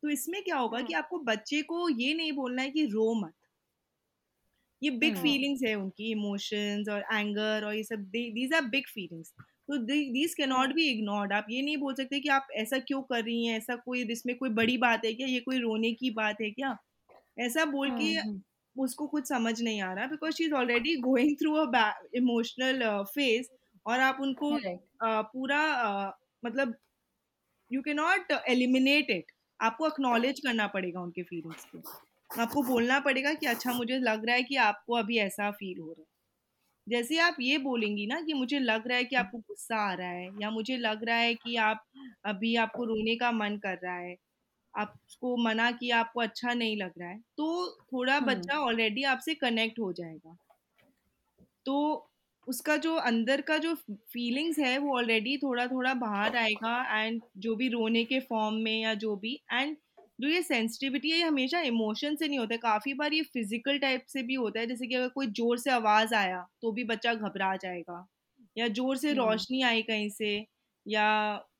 [0.04, 3.14] तो इसमें क्या होगा कि हम्म आपको बच्चे को ये नहीं बोलना है कि रो
[3.22, 3.34] मत।
[4.84, 9.34] ये बिग फीलिंग्स है उनकी इमोशंस और एंगर और ये सब दीज आर बिग फीलिंग्स
[9.39, 13.01] तो these can not be ignored आप ये नहीं बोल सकते कि आप ऐसा क्यों
[13.01, 13.57] कर रही हैं?
[13.57, 15.27] ऐसा कोई इसमें कोई बड़ी बात है क्या?
[15.27, 16.77] ये कोई रोने की बात है क्या?
[17.39, 18.39] ऐसा बोल के
[18.75, 23.47] उसको कुछ समझ नहीं आ रहा because she is already going through a emotional phase
[23.86, 26.11] और आप उनको uh, पूरा uh,
[26.45, 26.75] मतलब
[27.71, 33.34] you can not eliminate it आपको अक्नॉलेज करना पड़ेगा उनके फीलिंग्स को। आपको बोलना पड़ेगा
[33.34, 36.05] कि अच्छा मुझे लग रहा है कि आपको अभी ऐसा फील हो रहा है।
[36.88, 40.09] जैसे आप ये बोलेंगी ना कि मुझे लग रहा है कि आपको गुस्सा आ रहा
[40.09, 41.84] है या मुझे लग रहा है कि आप
[42.25, 44.15] अभी आपको रोने का मन कर रहा है
[44.73, 47.47] आपको मना किया आपको अच्छा नहीं लग रहा है तो
[47.93, 50.38] थोड़ा बच्चा ऑलरेडी आपसे कनेक्ट हो जाएगा।
[51.65, 51.75] तो
[52.47, 53.73] उसका जो अंदर का जो
[54.13, 58.80] फीलिंग्स है वो ऑलरेडी थोड़ा थोड़ा बाहर आएगा एंड जो भी रोने के फॉर्म में
[58.82, 59.75] या जो भी एंड
[60.20, 63.78] जो ये सेंसिटिविटी है ये हमेशा इमोशन से नहीं होता है। काफ़ी बार ये फ़िज़िकल
[63.80, 66.84] टाइप से भी होता है। जैसे कि अगर कोई ज़ोर से आवाज़ आया तो भी
[66.86, 68.05] बच्चा घबरा जाएगा।
[68.57, 70.36] या ज़ोर से हम्म। रोशनी आई कहीं से
[70.86, 71.07] या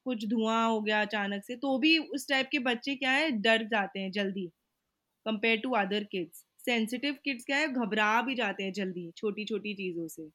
[0.05, 3.64] कुछ धुआँ हो गया अचानक से तो भी उस टाइप के बच्चे क्या है डर
[3.68, 4.45] जाते हैं जल्दी।
[5.26, 9.74] Compare to other kids sensitive kids क्या है घबरा भी जाते हैं जल्दी छोटी छोटी
[9.74, 10.28] चीज़ों से।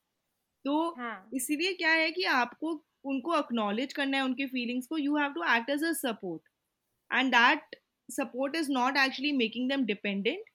[0.64, 2.72] तो हाँ। इसीलिए क्या है कि आपको
[3.04, 6.42] उनको अक्नॉलेज करना है उनके फीलिंग्स को। You have to act as a support
[7.10, 7.76] and that
[8.08, 10.50] support is not actually making them dependent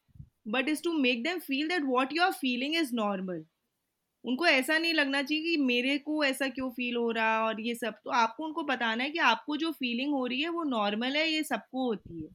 [0.46, 3.42] but is to make them feel that what you are feeling is normal.
[4.24, 7.62] उनको ऐसा नहीं लगना चाहिए कि मेरे को ऐसा क्यों फील हो रहा है और
[7.62, 10.64] ये सब। तो आपको उनको बताना है कि आपको जो फीलिंग हो रही है वो
[10.64, 12.30] नॉर्मल है ये सबको होती है।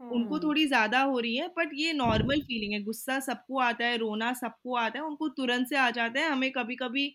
[0.00, 3.84] उनको हम्म थोड़ी ज़्यादा हो रही है बट ये नॉर्मल फीलिंग है। गुस्सा सबको आता
[3.84, 7.08] है रोना सबको आता है उनको तुरंत से आ जाता है। हमें कभी कभी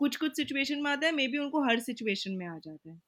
[0.00, 3.00] कुछ कुछ सिचुएशन में आता है मे बी उनको हर सिचुएशन में आ जाता है।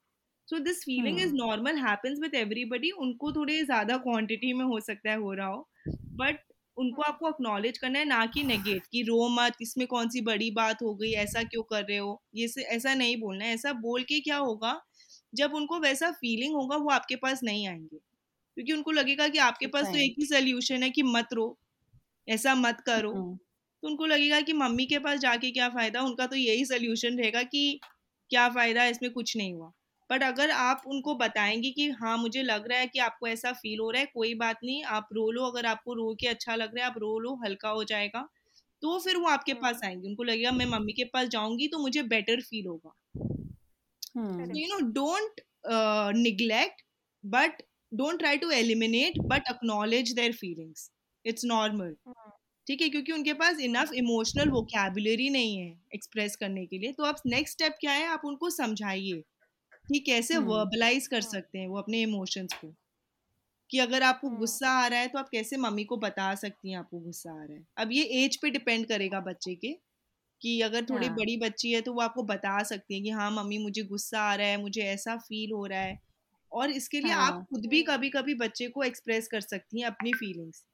[0.48, 5.10] So this feeling is normal happens with everybody उनको थोड़े ज़्यादा क्वांटिटी में हो सकता
[5.10, 5.68] है हो रहा हो
[6.14, 6.38] बट
[6.76, 10.50] उनको आपको अक्नॉलेज करना है ना कि नेगेट कि रो मत इसमें कौन सी बड़ी
[10.52, 12.22] बात हो गई ऐसा क्यों कर रहे हो?
[12.34, 14.80] ये से ऐसा नहीं बोलना है ऐसा बोल के क्या होगा?
[15.34, 17.98] जब उनको वैसा फीलिंग होगा वो आपके पास नहीं आएँगे।
[18.56, 21.48] क्योंकि उनको लगेगा कि आपके पास तो एक ही सोल्यूशन है कि मत रो
[22.28, 23.38] ऐसा मत करो। हम्म
[23.82, 26.02] तो उनको लगेगा कि मम्मी के पास जाके क्या फ़ायदा?
[26.02, 27.80] उनका तो यही सोल्यूशन रहेगा कि
[28.30, 28.86] क्या फ़ायदा?
[28.86, 29.72] इसमें कुछ नहीं हुआ।
[30.10, 33.80] बट अगर आप उनको बताएँगे कि हाँ मुझे लग रहा है कि आपको ऐसा फील
[33.80, 36.76] हो रहा है कोई बात नहीं आप रो लो अगर आपको रो के अच्छा लग
[36.76, 38.28] रहा है आप रो लो हल्का हो जाएगा।
[38.82, 41.78] तो फिर वो आपके पास हम्म। आएँगे उनको लगेगा मैं मम्मी के पास जाऊँगी तो
[41.78, 42.96] मुझे बेटर फील होगा।
[44.92, 45.40] don't
[45.70, 46.84] uh, neglect
[47.24, 47.50] but
[48.02, 50.90] don't try to eliminate but acknowledge their feelings.
[51.28, 51.94] It's normal.
[52.06, 52.30] हम्म।
[52.66, 52.88] ठीक है?
[52.88, 57.54] क्योंकि उनके पास इनफ इमोशनल वोकेबुलरी नहीं है एक्सप्रेस करने के लिए। तो आप नेक्स्ट
[57.54, 58.06] स्टेप क्या है?
[58.06, 59.22] आप उनको समझाइए।
[59.88, 62.74] कि कैसे वर्बलाइज कर सकते हैं वो अपने इमोशंस को?
[63.70, 66.78] कि अगर आपको गुस्सा आ रहा है तो आप कैसे मम्मी को बता सकती हैं
[66.78, 67.64] आपको गुस्सा आ रहा है?
[67.78, 69.72] अब ये एज पे डिपेंड करेगा बच्चे के
[70.42, 73.30] कि अगर थोड़ी हाँ। बड़ी बच्ची है तो वो आपको बता सकती है कि हाँ
[73.32, 75.98] मम्मी मुझे गुस्सा आ रहा है मुझे ऐसा फील हो रहा है।
[76.52, 79.88] और इसके लिए आप हाँ। खुद भी कभी कभी बच्चे को एक्सप्रेस कर सकती हैं
[79.88, 80.64] अपनी फीलिंग्स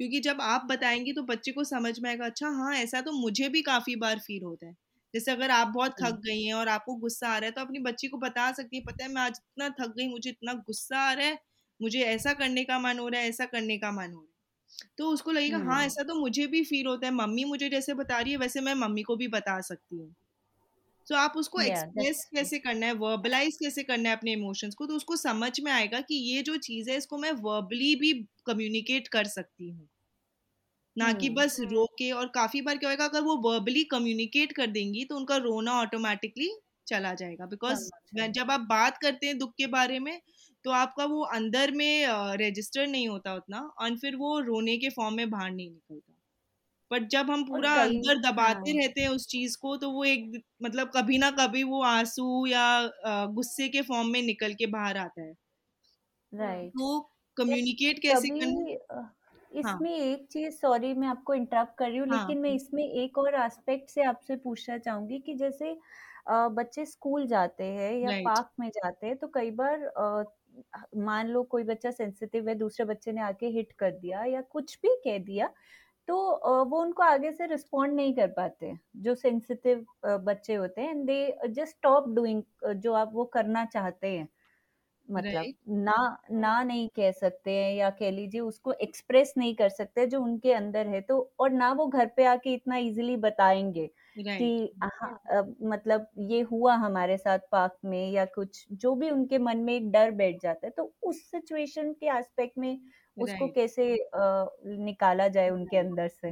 [0.00, 3.48] क्योंकि जब आप बताएँगी तो बच्चे को समझ में आएगा अच्छा हाँ ऐसा तो मुझे
[3.48, 4.76] भी काफ़ी बार फील होता है।
[5.14, 7.60] जैसे अगर आप बहुत थक हम्म गई हैं और आपको गुस्सा आ रहा है तो
[7.60, 10.54] अपनी बच्ची को बता सकती है पता है मैं आज इतना थक गई मुझे इतना
[10.66, 11.38] गुस्सा आ रहा है
[11.80, 14.88] मुझे ऐसा करने का मन हो रहा है ऐसा करने का मन हो रहा है।
[14.98, 17.94] तो उसको लगेगा हाँ हम्म ऐसा तो मुझे भी फील होता है मम्मी मुझे जैसे
[17.94, 20.14] बता रही है वैसे मैं मम्मी को भी बता सकती हूँ।
[21.06, 24.86] तो आप उसको एक्सप्रेस दैट्स कैसे करना है वर्बलाइज कैसे करना है अपने इमोशंस को
[24.86, 28.14] तो उसको समझ में आएगा कि ये जो चीज़ है इसको मैं वर्बली भी
[28.46, 29.88] कम्युनिकेट कर सकती हूँ।
[30.96, 34.52] ना कि हम्म। बस रो के और काफ़ी बार क्या होगा अगर वो वर्बली कम्युनिकेट
[34.52, 36.50] कर देंगी तो उनका रोना ऑटोमेटिकली
[36.86, 37.88] चला जाएगा। बिकॉज़
[38.30, 40.20] जब आप बात करते हैं दुख के बारे में
[40.64, 42.06] तो आपका वो अंदर में
[42.38, 46.12] रजिस्टर नहीं होता उतना और फिर वो रोने के फॉर्म में बाहर नहीं निकलता।
[46.90, 50.32] बट जब हम पूरा अंदर दबाते हाँ। रहते हैं उस चीज़ को तो वो एक
[50.62, 52.66] मतलब कभी ना कभी वो आँसू या
[53.34, 55.34] गुस्से के फॉर्म में निकल के बाहर आता है।
[56.32, 56.98] राइट तो
[57.36, 58.64] कम्युनिकेट कैसे करना?
[59.56, 62.82] हाँ। इसमें एक चीज़ सॉरी मैं आपको इंटरप्ट कर रही हूँ हाँ लेकिन मैं इसमें
[62.84, 65.76] एक और एस्पेक्ट से आपसे पूछना चाहूँगी कि जैसे
[66.50, 69.84] बच्चे स्कूल जाते हैं या राइट। पार्क में जाते हैं तो कई बार
[70.98, 74.78] मान लो कोई बच्चा सेंसिटिव है दूसरे बच्चे ने आके हिट कर दिया या कुछ
[74.82, 75.48] भी कह दिया
[76.08, 76.16] तो
[76.66, 79.86] वो उनको आगे से रिस्पॉन्ड नहीं कर पाते जो सेंसिटिव
[80.24, 82.42] बच्चे होते हैं and they just stop doing
[82.76, 84.28] जो आप वो करना चाहते हैं।
[85.10, 85.94] मतलब राइट। ना
[86.32, 90.52] ना नहीं कह सकते हैं या कह लीजिए उसको एक्सप्रेस नहीं कर सकते जो उनके
[90.52, 93.86] अंदर है तो और ना वो घर पे आके इतना इजीली बताएँगे
[94.34, 95.10] कि हाँ
[95.64, 99.90] मतलब ये हुआ हमारे साथ पार्क में या कुछ जो भी उनके मन में एक
[99.92, 102.78] डर बैठ जाता है तो उस सिचुएशन के एस्पेक्ट में
[103.22, 103.84] उसको कैसे
[104.84, 106.28] निकाला जाए उनके अंदर से?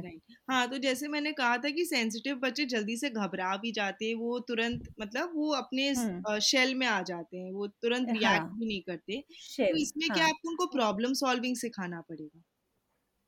[0.49, 4.15] हाँ तो जैसे मैंने कहा था कि सेंसिटिव बच्चे जल्दी से घबरा भी जाते हैं
[4.15, 5.93] वो तुरंत मतलब वो अपने
[6.41, 9.23] शेल में आ जाते हैं वो तुरंत रिएक्ट हाँ, भी नहीं करते।
[9.57, 12.41] तो इसमें हाँ, क्या आपको उनको प्रॉब्लम सॉल्विंग सिखाना पड़ेगा?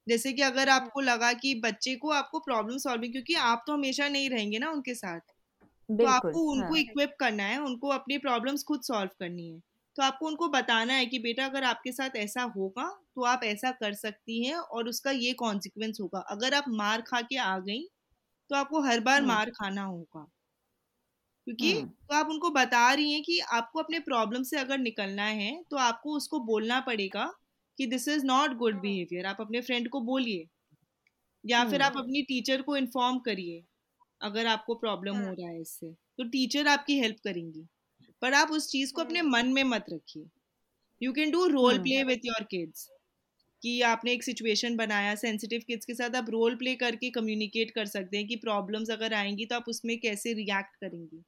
[0.08, 4.08] जैसे कि अगर आपको लगा कि बच्चे को आपको प्रॉब्लम सॉल्विंग क्योंकि आप तो हमेशा
[4.08, 5.20] नहीं रहेंगे ना उनके साथ
[5.90, 7.16] तो आपको उनको इक्विप हाँ.
[7.20, 9.62] करना है उनको अपनी प्रॉब्लम्स खुद सॉल्व करनी है।
[9.96, 13.72] तो आपको उनको बताना है कि बेटा अगर आपके साथ ऐसा होगा तो आप ऐसा
[13.76, 17.84] कर सकती हैं और उसका ये कॉन्सिक्वेंस होगा। अगर आप मार खा के आ गई
[18.50, 20.28] तो आपको हर बार मार खाना होगा।
[21.48, 21.72] क्योंकि
[22.04, 25.78] तो आप उनको बता रही हैं कि आपको अपने प्रॉब्लम से अगर निकलना है तो
[25.80, 27.26] आपको उसको बोलना पड़ेगा
[27.80, 29.26] कि this is not good behaviour.
[29.26, 30.48] आप अपने फ्रेंड को बोलिए
[31.44, 33.64] या फिर आप अपनी टीचर को इन्फॉर्म करिए
[34.22, 37.68] अगर आपको प्रॉब्लम हो रहा है इससे। तो टीचर आपकी हेल्प करेंगी।
[38.22, 40.26] पर आप उस चीज़ को अपने मन में मत रखिए।
[41.02, 42.90] You can do role play with your kids
[43.62, 47.86] कि आपने एक सिचुएशन बनाया सेंसिटिव किड्स के साथ आप रोल प्ले करके कम्युनिकेट कर
[47.88, 51.24] सकते हैं कि प्रॉब्लम्स अगर आएँगी तो आप उसमें कैसे रिएक्ट करेंगी।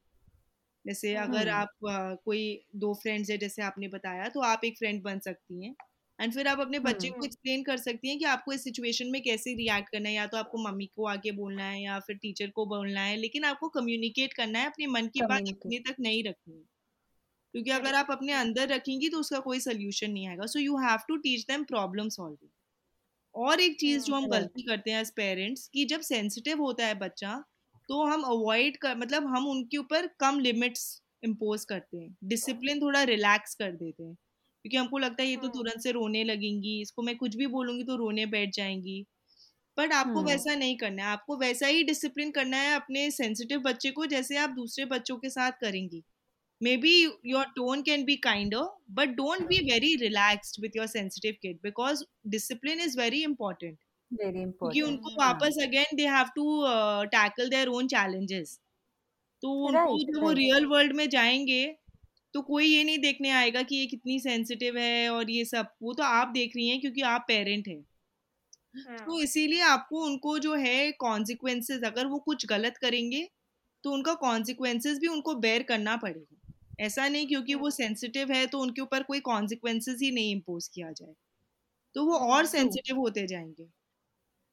[0.85, 2.43] जैसे अगर आप uh, कोई
[2.77, 5.75] दो फ्रेंड्स है जैसे आपने बताया तो आप एक फ्रेंड बन सकती हैं
[6.19, 9.21] एंड फिर आप अपने बच्चे को एक्सप्लेन कर सकती हैं कि आपको इस सिचुएशन में
[9.23, 12.49] कैसे रिएक्ट करना है। या तो आपको मम्मी को आके बोलना है या फिर टीचर
[12.51, 16.23] को बोलना है लेकिन आपको कम्युनिकेट करना है अपने मन की बात अपने तक नहीं
[16.23, 16.65] रखनी है।
[17.53, 20.99] क्योंकि अगर आप अपने अंदर रखेंगी तो उसका कोई सोल्यूशन नहीं आएगा। So you have
[21.07, 22.49] to teach them problem solving
[23.35, 26.95] और एक चीज़ जो हम गलती करते हैं एज पेरेंट्स कि जब सेंसिटिव होता है
[26.99, 27.43] बच्चा
[27.89, 30.85] तो हम अवॉइड कर मतलब हम उनके ऊपर कम लिमिट्स
[31.23, 35.47] इम्पोज करते हैं। डिसिप्लिन थोड़ा रिलैक्स कर देते हैं। क्योंकि हमको लगता है ये तो
[35.47, 39.01] हाँ। तुरंत से रोने लगेंगी इसको मैं कुछ भी बोलूँगी तो रोने बैठ जाएँगी।
[39.77, 43.61] बट आपको हाँ। वैसा नहीं करना है। आपको वैसा ही डिसिप्लिन करना है अपने सेंसिटिव
[43.63, 46.03] बच्चे को जैसे आप दूसरे बच्चों के साथ करेंगी।
[46.63, 46.93] May be
[47.25, 48.55] your tone can be kind
[48.91, 53.77] but don't be very relaxed with your sensitive kid because discipline is very important
[54.11, 56.45] क्योंकि उनको हाँ। वापस again they have to
[57.11, 58.59] tackle their own challenges
[59.43, 61.65] तो उनको जब वो रियल वर्ल्ड में जाएँगे
[62.33, 65.93] तो कोई ये नहीं देखने आएगा कि ये कितनी सेंसिटिव है और ये सब। वो
[65.93, 67.85] तो आप देख रही हैं क्योंकि आप पेरेंट हैं।
[68.77, 68.97] हाँ.
[68.97, 73.27] तो इसीलिए आपको उनको जो है कॉन्सिक्वेंसेस अगर वो कुछ गलत करेंगे
[73.83, 76.42] तो उनका कॉन्सिक्वेंसेस भी उनको बेयर करना पड़ेगा।
[76.79, 80.91] ऐसा नहीं क्योंकि वो सेंसिटिव है तो उनके ऊपर कोई कॉन्सिक्वेंसेस ही नहीं इम्पोज किया
[80.93, 81.13] जाए।
[81.95, 83.65] तो वो और सेंसिटिव होते जाएँगे।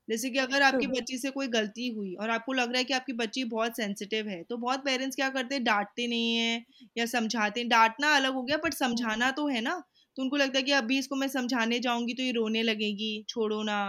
[0.09, 2.95] जैसे कि अगर आपकी बच्ची से कोई गलती हुई और आपको लग रहा है कि
[2.95, 5.64] आपकी बच्ची बहुत सेंसिटिव है तो बहुत पेरेंट्स क्या करते हैं?
[5.64, 6.64] डांटते नहीं है
[6.97, 9.83] या समझाते डांटना अलग हो गया बट समझाना तो है ना।
[10.16, 13.62] तो उनको लगता है कि अभी इसको मैं समझाने जाऊँगी तो ये रोने लगेगी छोड़ो
[13.64, 13.81] ना।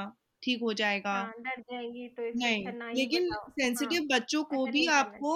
[0.44, 5.32] ठीक हो जाएगा। हाँ, डर जाएगी तो नहीं लेकिन सेंसिटिव हाँ, बच्चों को भी आपको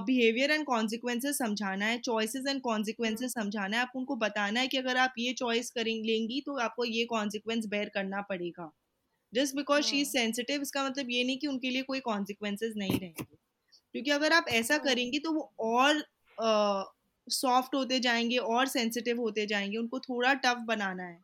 [0.00, 4.76] बिहेवियर एंड कॉन्सिक्वेंसेस समझाना है चॉइसेस एंड कॉन्सिक्वेंसेस समझाना है आपको उनको बताना है कि
[4.78, 8.70] अगर आप ये चॉइस करेंगे लेंगी तो आपको ये कॉन्सिक्वेंस बेयर करना पड़ेगा।
[9.32, 12.98] Just because she is sensitive इसका मतलब ये नहीं कि उनके लिए कोई कॉन्सिक्वेंसेज नहीं
[13.00, 13.36] रहेंगे।
[13.94, 16.02] क्योंकि अगर आप ऐसा करेंगे तो वो और
[17.26, 21.18] सॉफ्ट होते जाएँगे और सेंसिटिव होते जाएँगे उनको थोड़ा टफ बनाना है।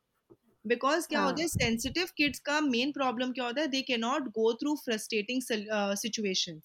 [0.64, 4.28] बिकॉज़ क्या होता है। सेंसिटिव किड्स का मेन प्रॉब्लम क्या होता है they can not
[4.30, 5.42] go through frustrating
[5.98, 6.60] situation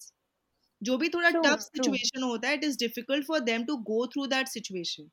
[0.80, 4.26] जो भी थोड़ा टफ सिचुएशन होता है it is difficult for them to go through
[4.26, 5.10] that situation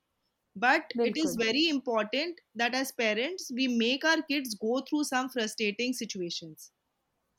[0.55, 5.27] but it is very important that as parents we make our kids go through some
[5.27, 6.55] frustrating situation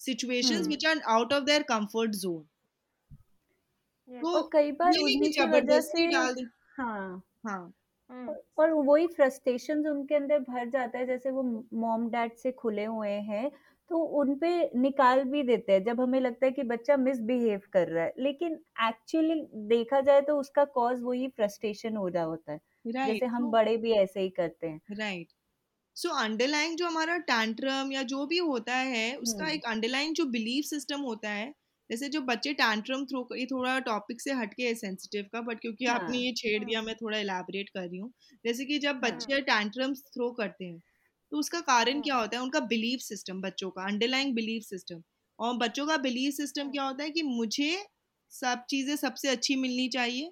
[0.01, 2.47] situation which are out of their comfort zone
[4.09, 5.61] तो कई बार
[6.13, 6.47] डाल
[6.79, 7.73] हाँ। हाँ।
[8.59, 11.43] और वही frustration उनके अंदर भर जाता है जैसे वो
[11.77, 13.51] मॉम डैड से खुले हुए हैं
[13.91, 18.05] तो उनपे निकाल भी देते हैं जब हमें लगता है कि बच्चा मिसबिहेव कर रहा
[18.05, 22.97] है। लेकिन एक्चुअली देखा जाए तो उसका कॉज वही फ्रस्ट्रेशन हो रहा होता है right.
[23.05, 25.33] जैसे हम बड़े भी ऐसे ही करते हैं। राइट
[25.97, 30.65] सो अंडरलाइन जो हमारा टैंट्रम या जो भी होता है उसका एक अंडरलाइन जो बिलीफ
[30.65, 31.53] सिस्टम होता है
[31.91, 35.87] जैसे जो बच्चे टैंट्रम थ्रो ये थोड़ा टॉपिक से हटके है सेंसिटिव का बट क्योंकि
[35.87, 38.13] हाँ, आपने ये छेड़ हाँ, दिया मैं थोड़ा इलेबोरेट कर रही हूँ।
[38.45, 40.81] जैसे कि जब बच्चे हाँ, टैंट्रम थ्रो करते हैं
[41.33, 42.43] तो उसका कारण हाँ, क्या होता है?
[42.43, 45.03] उनका बिलीफ सिस्टम बच्चों का अंडरलाइन बिलीफ सिस्टम
[45.39, 47.71] और बच्चों का बिलीफ सिस्टम क्या होता है कि मुझे
[48.33, 50.31] सब चीज़ें सबसे अच्छी मिलनी चाहिए।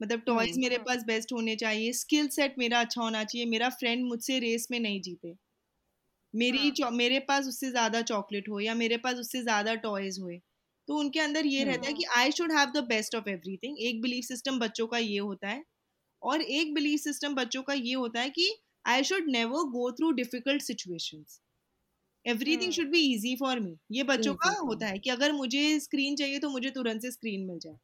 [0.00, 4.04] मतलब टॉयज मेरे पास बेस्ट होने चाहिए स्किल सेट मेरा अच्छा होना चाहिए मेरा फ्रेंड
[4.06, 5.34] मुझसे रेस में नहीं जीते।
[6.34, 6.76] मेरी हाँ.
[6.92, 10.38] मेरे पास उससे ज़्यादा चॉकलेट हो या मेरे पास उससे ज़्यादा टॉयज हुए।
[10.92, 14.00] तो उनके अंदर ये रहता है कि I should have the best of everything एक
[14.02, 15.64] बिलीफ सिस्टम बच्चों का ये होता है
[16.22, 18.48] और एक बिलीफ सिस्टम बच्चों का ये होता है कि
[18.84, 21.40] I should never go through difficult situations
[22.24, 26.16] everything should be easy for me ये बच्चों का होता है कि अगर मुझे स्क्रीन
[26.16, 27.76] चाहिए तो मुझे तुरंत से स्क्रीन मिल जाए।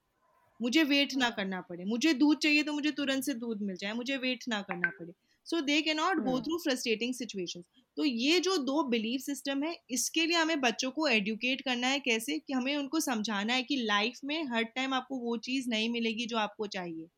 [0.61, 3.93] मुझे वेट ना करना पड़े। मुझे दूध चाहिए तो मुझे तुरंत से दूध मिल जाए।
[3.95, 5.13] मुझे वेट ना करना पड़े।
[5.49, 7.65] So they can not go through frustrating situation
[7.97, 12.01] तो ये जो दो बिलीफ सिस्टम है इसके लिए हमें बच्चों को एडुकेट करना है
[12.01, 12.39] कैसे?
[12.39, 16.27] कि हमें उनको समझाना है कि लाइफ में हर टाइम आपको वो चीज़ नहीं मिलेगी
[16.27, 17.09] जो आपको चाहिए।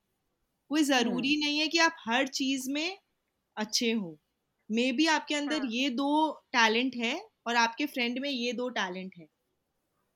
[0.71, 2.99] कोई ज़रूरी नहीं है कि आप हर चीज़ में
[3.57, 4.19] अच्छे हो।
[4.71, 5.71] मे बी आपके अंदर हाँ.
[5.71, 6.11] ये दो
[6.53, 9.27] टैलेंट है और आपके फ्रेंड में ये दो टैलेंट है।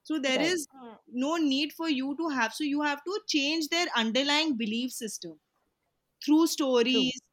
[0.07, 0.53] So there right.
[0.55, 0.67] is
[1.09, 5.33] no need for you to have so you have to change their underlying belief system
[6.23, 7.24] through stories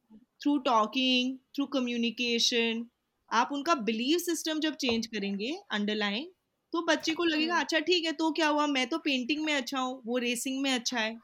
[0.42, 0.58] True.
[0.64, 2.84] Talking through communication
[3.30, 6.30] आप उनका बिलीव सिस्टम जब चेंज करेंगे अंडरलाइन
[6.72, 8.66] तो बच्चे को लगेगा अच्छा ठीक है तो क्या हुआ?
[8.68, 11.20] मैं तो पेंटिंग में अच्छा हूँ वो रेसिंग में अच्छा है।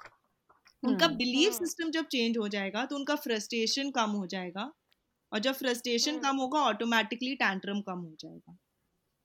[0.83, 4.73] उनका बिलीव सिस्टम जब चेंज हो जाएगा तो उनका फ्रस्ट्रेशन कम हो जाएगा
[5.33, 8.57] और जब फ्रस्ट्रेशन कम होगा ऑटोमेटिकली टैंट्रम कम हो जाएगा।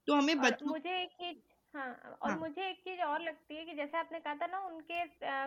[0.07, 1.37] तो हमें बच्चों मुझे एक चीज़
[1.73, 2.33] हाँ और हाँ.
[2.33, 5.03] मुझे एक चीज़ और लगती है कि जैसे आपने कहा था ना उनके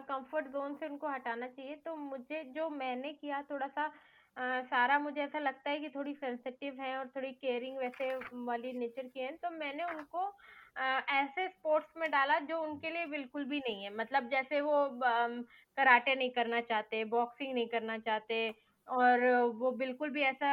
[0.08, 3.86] कंफर्ट जोन से उनको हटाना चाहिए तो मुझे जो मैंने किया थोड़ा सा
[4.36, 8.14] आ, सारा मुझे ऐसा लगता है कि थोड़ी सेंसिटिव है और थोड़ी केयरिंग वैसे
[8.46, 10.24] वाली नेचर की है तो मैंने उनको
[10.76, 14.88] आ, ऐसे स्पोर्ट्स में डाला जो उनके लिए बिल्कुल भी नहीं है। मतलब जैसे वो
[15.02, 18.48] कराटे नहीं करना चाहते बॉक्सिंग नहीं करना चाहते
[18.88, 19.24] और
[19.54, 20.50] वो बिल्कुल भी ऐसा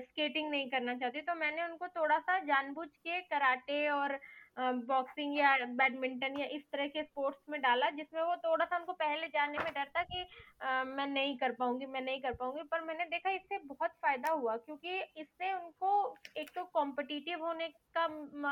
[0.00, 4.18] स्केटिंग नहीं करना चाहते तो मैंने उनको थोड़ा सा जानबूझ के कराटे और
[4.56, 8.92] बॉक्सिंग या बैडमिंटन या इस तरह के स्पोर्ट्स में डाला जिसमें वो थोड़ा सा उनको
[8.92, 10.26] पहले जाने में डर था कि
[10.60, 14.30] आ, मैं नहीं कर पाऊँगी मैं नहीं कर पाऊँगी पर मैंने देखा इससे बहुत फ़ायदा
[14.32, 18.06] हुआ क्योंकि इससे उनको एक तो कॉम्पिटिटिव होने का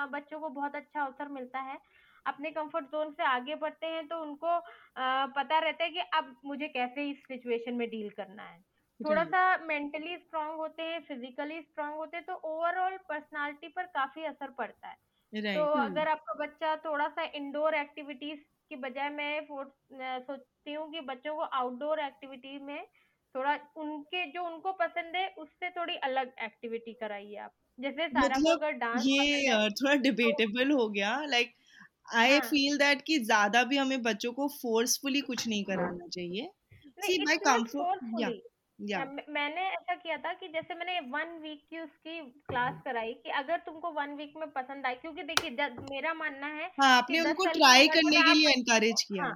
[0.06, 1.78] बच्चों को बहुत अच्छा अवसर मिलता है।
[2.26, 6.36] अपने कंफर्ट जोन से आगे बढ़ते हैं तो उनको आ, पता रहता है कि अब
[6.44, 8.60] मुझे कैसे इस सिचुएशन में डील करना है।
[9.00, 14.24] थोड़ा सा मेंटली स्ट्रांग होते हैं फिजिकली स्ट्रांग होते हैं तो ओवरऑल पर्सनालिटी पर काफ़ी
[14.24, 14.96] असर पड़ता है।
[15.40, 15.56] Right.
[15.56, 15.84] तो hmm.
[15.84, 19.40] अगर आपका बच्चा थोड़ा सा इंडोर एक्टिविटीज़ की बजाय मैं
[20.20, 22.86] सोचती हूँ कि बच्चों को आउटडोर एक्टिविटी में
[23.36, 28.44] थोड़ा उनके जो उनको पसंद है उससे थोड़ी अलग एक्टिविटी कराइए आप। जैसे सारा मतलब
[28.44, 31.54] को अगर डांस ये थोड़ा डिबेटेबल तो, हो गया। लाइक
[32.14, 36.50] आई फील दैट कि ज़्यादा भी हमें बच्चों को फोर्सफुली कुछ नहीं कराना चाहिए।
[36.98, 38.42] सी माय कंफर्ट
[38.82, 43.30] या मैंने ऐसा किया था कि जैसे मैंने वन वीक की उसकी क्लास कराई कि
[43.30, 45.50] अगर तुमको वन वीक में पसंद आई क्योंकि देखिए
[45.90, 49.32] मेरा मानना है हाँ आपने उनको ट्राई करने के लिए एनकरेज किया।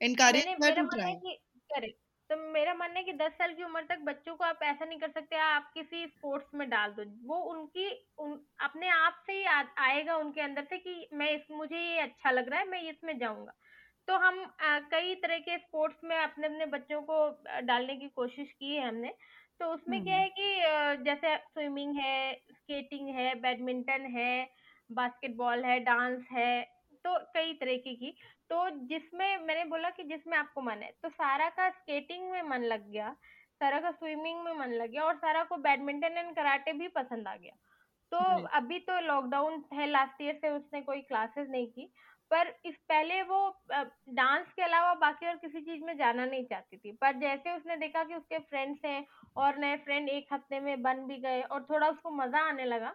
[0.00, 1.92] एनकरेज टू ट्राई
[2.30, 4.98] तो मेरा मानना है कि दस साल की उम्र तक बच्चों को आप ऐसा नहीं
[4.98, 9.44] कर सकते आप किसी स्पोर्ट्स में डाल दो। वो उनकी उन, अपने आप से ही
[9.44, 12.82] आ, आएगा उनके अंदर से कि मैं इस मुझे ये अच्छा लग रहा है मैं
[12.82, 13.52] इसमें जाऊँगा।
[14.08, 17.16] तो हम आ, कई तरह के स्पोर्ट्स में अपने अपने बच्चों को
[17.62, 19.12] डालने की कोशिश की है हमने।
[19.60, 24.48] तो उसमें क्या है कि जैसे स्विमिंग है स्केटिंग है बैडमिंटन है
[24.90, 26.62] बास्केटबॉल है डांस है
[27.04, 28.10] तो कई तरीके की
[28.50, 32.62] तो जिसमें मैंने बोला कि जिसमें आपको मन है तो सारा का स्केटिंग में मन
[32.64, 33.14] लग गया
[33.60, 37.28] सारा का स्विमिंग में मन लग गया और सारा को बैडमिंटन एंड कराटे भी पसंद
[37.28, 37.56] आ गया।
[38.12, 38.18] तो
[38.56, 41.90] अभी तो लॉकडाउन है लास्ट ईयर से उसने कोई क्लासेस नहीं की
[42.30, 43.38] पर इस पहले वो
[44.14, 47.76] डांस के अलावा बाकी और किसी चीज़ में जाना नहीं चाहती थी। पर जैसे उसने
[47.76, 49.04] देखा कि उसके फ्रेंड्स हैं
[49.36, 52.94] और नए फ्रेंड एक हफ़्ते में बन भी गए और थोड़ा उसको मज़ा आने लगा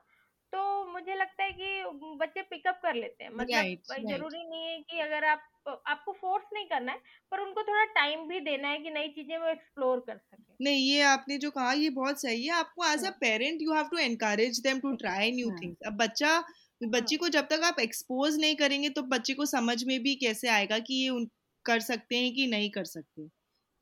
[0.53, 4.07] तो मुझे लगता है कि बच्चे पिकअप कर लेते हैं। मतलब right, right.
[4.07, 5.43] ज़रूरी नहीं है कि अगर आप
[5.88, 6.99] आपको फोर्स नहीं करना है
[7.32, 10.82] पर उनको थोड़ा टाइम भी देना है कि नई चीज़ें वो एक्सप्लोर कर सके। नहीं
[10.86, 13.97] ये आपने जो कहा ये बहुत सही है। आपको as a parent you have to
[13.99, 16.38] encourage them to try new things अब बच्चा
[16.82, 20.47] बच्चे को जब तक आप एक्सपोज नहीं करेंगे तो बच्चे को समझ में भी कैसे
[20.49, 21.27] आएगा कि ये उन
[21.65, 23.27] कर सकते हैं कि नहीं कर सकते?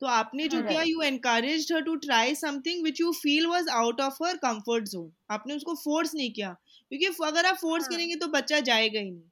[0.00, 4.00] तो आपने जो किया you encourage her to try something which you feel was out
[4.00, 6.52] of her comfort zone आपने उसको फोर्स नहीं किया।
[6.92, 7.88] क्योंकि अगर आप फोर्स हाँ.
[7.88, 9.30] करेंगे तो बच्चा जाएगा ही नहीं।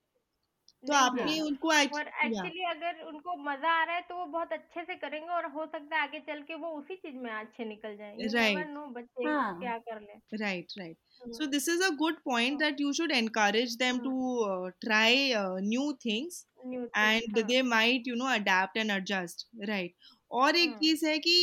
[0.85, 4.83] तो आपने उनको और एक्चुअली अगर उनको मज़ा आ रहा है तो वो बहुत अच्छे
[4.85, 7.97] से करेंगे और हो सकता है आगे चल के वो उसी चीज़ में अच्छे निकल
[7.97, 9.59] जाएँगे राइट। नो बच्चे हाँ.
[9.61, 10.97] क्या कर ले। Right right.
[11.39, 14.12] so this is a good point that you should encourage them to
[14.47, 19.47] uh, try uh, new things new and things, they might you know adapt and adjust
[19.68, 19.95] right
[20.31, 21.37] और एक चीज़ है कि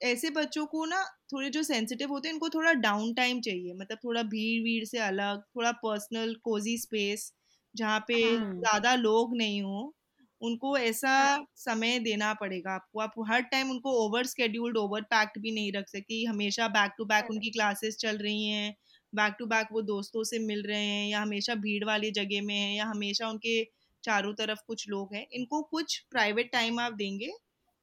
[0.00, 3.98] ऐसे बच्चों को ना थोड़े जो सेंसिटिव होते हैं इनको थोड़ा डाउन टाइम चाहिए मतलब
[4.04, 7.32] थोड़ा भीड़ भीड़ से अलग थोड़ा पर्सनल कोजी स्पेस
[7.74, 9.92] जहाँ पे हाँ। ज़्यादा लोग नहीं हो
[10.40, 15.40] उनको ऐसा हाँ। समय देना पड़ेगा आपको। आप हर टाइम उनको ओवर स्केड्यूल्ड ओवर पैक्ड
[15.42, 18.74] भी नहीं रख सकती हमेशा बैक टू बैक उनकी क्लासेस चल रही हैं
[19.12, 22.54] बैक टू बैक वो दोस्तों से मिल रहे हैं या हमेशा भीड़ वाली जगह में
[22.54, 23.62] है या हमेशा उनके
[24.04, 27.30] चारों तरफ़ कुछ लोग हैं इनको कुछ प्राइवेट टाइम आप देंगे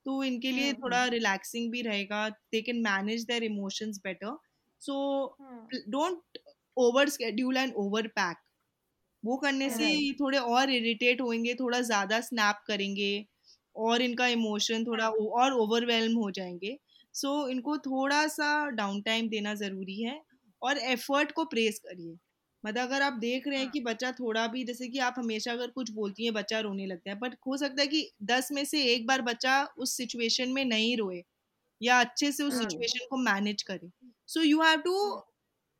[0.06, 4.38] तो इनके लिए हाँ, थोड़ा रिलैक्सिंग भी रहेगा they can manage their emotions better
[4.82, 4.96] so
[5.90, 6.38] don't
[6.78, 8.38] over schedule and over pack
[9.24, 13.12] वो करने से ये थोड़े और इरिटेट होंगे थोड़ा ज़्यादा स्नैप करेंगे
[13.76, 16.78] और इनका इमोशन थोड़ा हाँ। और ओवरवेलम हो जाएँगे।
[17.16, 20.22] सो so, इनको थोड़ा सा डाउन टाइम देना ज़रूरी है
[20.62, 22.18] और एफर्ट को प्रेस करिए।
[22.64, 25.52] मतलब अगर आप देख रहे हैं हाँ। कि बच्चा थोड़ा भी जैसे कि आप हमेशा
[25.52, 28.64] अगर कुछ बोलती हैं बच्चा रोने लगता है बट हो सकता है कि दस में
[28.66, 31.22] से एक बार बच्चा उस सिचुएशन में नहीं रोए
[31.82, 33.90] या अच्छे से उस सिचुएशन को मैनेज करे।
[34.30, 34.96] So you have to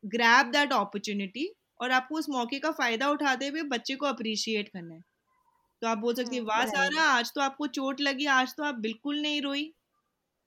[0.04, 1.48] grab that opportunity
[1.80, 5.02] और आपको उस मौके का फ़ायदा उठाते हुए बच्चे को अप्रिशिएट करना है।
[5.82, 9.20] तो आप बोल सकते वाह सारा आज तो आपको चोट लगी आज तो आप बिल्कुल
[9.22, 9.72] नहीं रोई।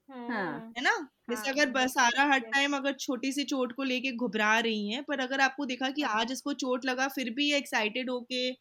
[0.09, 0.91] हाँ। है। ना?
[1.29, 5.03] जैसे हाँ, अगर सारा हर टाइम अगर छोटी सी चोट को लेके घबरा रही हैं
[5.03, 6.19] पर अगर आपको देखा कि हाँ.
[6.21, 8.51] आज इसको चोट लगा फिर भी ये एक्साइटेड होके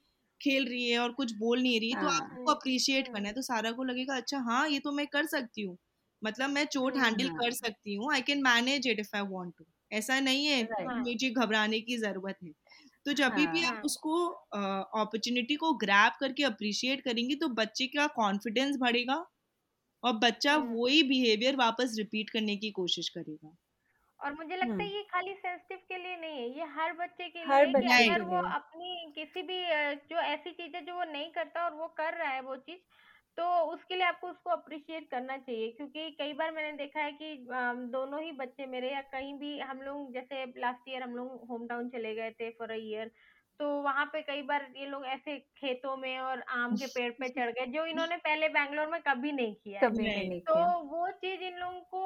[0.41, 2.17] खेल रही है और कुछ बोल नहीं रही हाँ, तो हाँ.
[2.17, 5.63] आपको अप्रिशिएट करना है। तो सारा को लगेगा अच्छा हाँ ये तो मैं कर सकती
[5.63, 5.77] हूँ।
[6.23, 7.37] मतलब मैं चोट हैंडल हाँ.
[7.37, 10.63] कर सकती हूँ I can manage it if I want to ऐसा नहीं है
[10.97, 12.53] मुझे घबराने की ज़रूरत है।
[13.07, 13.77] तो जब भी भी हाँ.
[13.77, 14.27] आप उसको
[14.97, 19.25] अपॉर्चुनिटी को ग्रैब करके अप्रिशिएट करेंगी तो बच्चे का कॉन्फिडेंस बढ़ेगा
[20.03, 23.57] और बच्चा हम्म। वही बिहेवियर वापस रिपीट करने की कोशिश करेगा
[24.21, 27.29] और मुझे लगता हम्म। है ये खाली सेंसिटिव के लिए नहीं है ये हर बच्चे
[27.29, 29.61] के हर लिए कि अगर वो अपनी किसी भी
[30.11, 32.79] जो ऐसी चीज़ें जो वो नहीं करता और वो कर रहा है वो चीज़
[33.41, 37.37] तो उसके लिए आपको उसको अप्रिशिएट करना चाहिए क्योंकि कई बार मैंने देखा है कि
[37.91, 41.67] दोनों ही बच्चे मेरे या कहीं भी हम लोग जैसे लास्ट ईयर हम लोग होम
[41.69, 43.11] टाउन चले गए थे फॉर अ ईयर
[43.61, 47.29] तो वहाँ पे कई बार ये लोग ऐसे खेतों में और आम के पेड़ पे
[47.31, 51.11] चढ़ गए जो इन्होंने पहले बैंगलोर में कभी नहीं किया कभी नहीं तो किया। वो
[51.19, 52.03] चीज़ इन लोगों को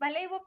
[0.00, 0.38] भले ही वो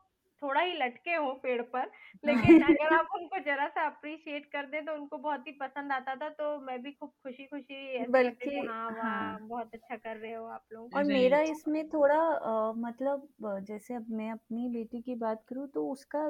[0.42, 1.92] थोड़ा ही लटके हो पेड़ पर
[2.24, 6.16] लेकिन अगर आप उनको जरा सा अप्रिशिएट कर दे तो उनको बहुत ही पसंद आता
[6.18, 10.34] था तो मैं भी खूब खुशी खुशी बल्कि हाँ वाह हाँ। बहुत अच्छा कर रहे
[10.34, 11.40] हो आप लोग। और मेरा.
[11.44, 13.28] इसमें थोड़ा अ, मतलब
[13.64, 16.30] जैसे अब मैं अपनी बेटी की बात करूँ तो उसका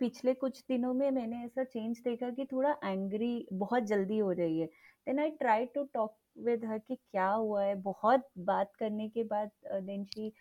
[0.00, 4.58] पिछले कुछ दिनों में मैंने ऐसा चेंज देखा कि थोड़ा एंग्री बहुत जल्दी हो रही
[4.60, 4.68] है।
[5.06, 9.24] Then I try to talk with her कि क्या हुआ है बहुत बात करने के
[9.24, 9.50] बाद
[9.82, 10.32] देन शी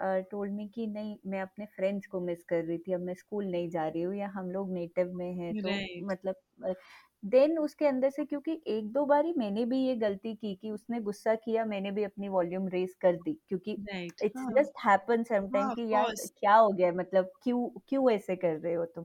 [0.00, 3.46] टोल्ड मी कि नहीं मैं अपने फ्रेंड्स को मिस कर रही थी अब मैं स्कूल
[3.46, 6.02] नहीं जा रही हूँ या हम लोग नेटिव में हैं तो Right.
[6.02, 6.74] मतलब
[7.22, 11.00] देन उसके अंदर से क्योंकि एक दो बारी मैंने भी ये गलती की कि उसने
[11.02, 13.78] गुस्सा किया मैंने भी अपनी वॉल्यूम रेस कर दी क्योंकि
[14.22, 18.36] इट्स हाँ, जस्ट हैपन समटाइम हाँ, कि यार क्या हो गया मतलब क्यों क्यों ऐसे
[18.36, 19.04] कर रहे हो तुम?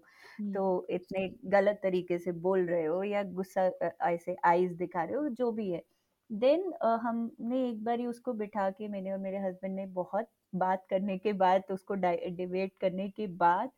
[0.53, 3.69] तो इतने गलत तरीके से बोल रहे हो या गुस्सा
[4.05, 5.81] ऐसे आईज दिखा रहे हो जो भी है।
[6.29, 10.85] देन हमने एक बार ही उसको बिठा के मैंने और मेरे हस्बैंड ने बहुत बात
[10.89, 13.71] करने के बाद उसको डिबेट करने के बाद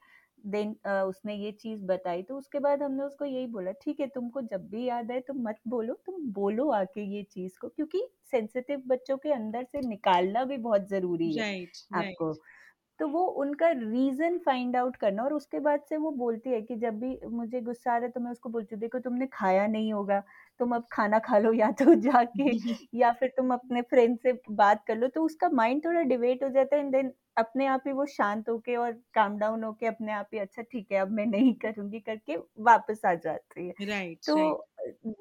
[0.47, 4.41] देन उसने ये चीज़ बताई तो उसके बाद हमने उसको यही बोला ठीक है तुमको
[4.41, 8.83] जब भी याद आए तुम मत बोलो तुम बोलो आके ये चीज़ को क्योंकि सेंसिटिव
[8.87, 11.77] बच्चों के अंदर से निकालना भी बहुत ज़रूरी है Right.
[11.93, 12.05] Right.
[12.05, 12.33] आपको
[12.99, 16.75] तो वो उनका रीजन फाइंड आउट करना और उसके बाद से वो बोलती है कि
[16.75, 19.67] जब भी मुझे गुस्सा आ रहा है तो मैं उसको बोलती हूँ देखो तुमने खाया
[19.67, 20.19] नहीं होगा
[20.59, 22.49] तुम अब खाना खा लो या तो जाके
[22.95, 26.49] या फिर तुम अपने फ्रेंड से बात कर लो तो उसका माइंड थोड़ा डिवेट हो
[26.49, 30.11] जाता है एंड देन अपने आप ही वो शांत होके और काम डाउन होके अपने
[30.13, 34.19] आप ही अच्छा ठीक है अब मैं नहीं करूँगी करके वापस आ जाती है Right.
[34.23, 34.57] तो Right.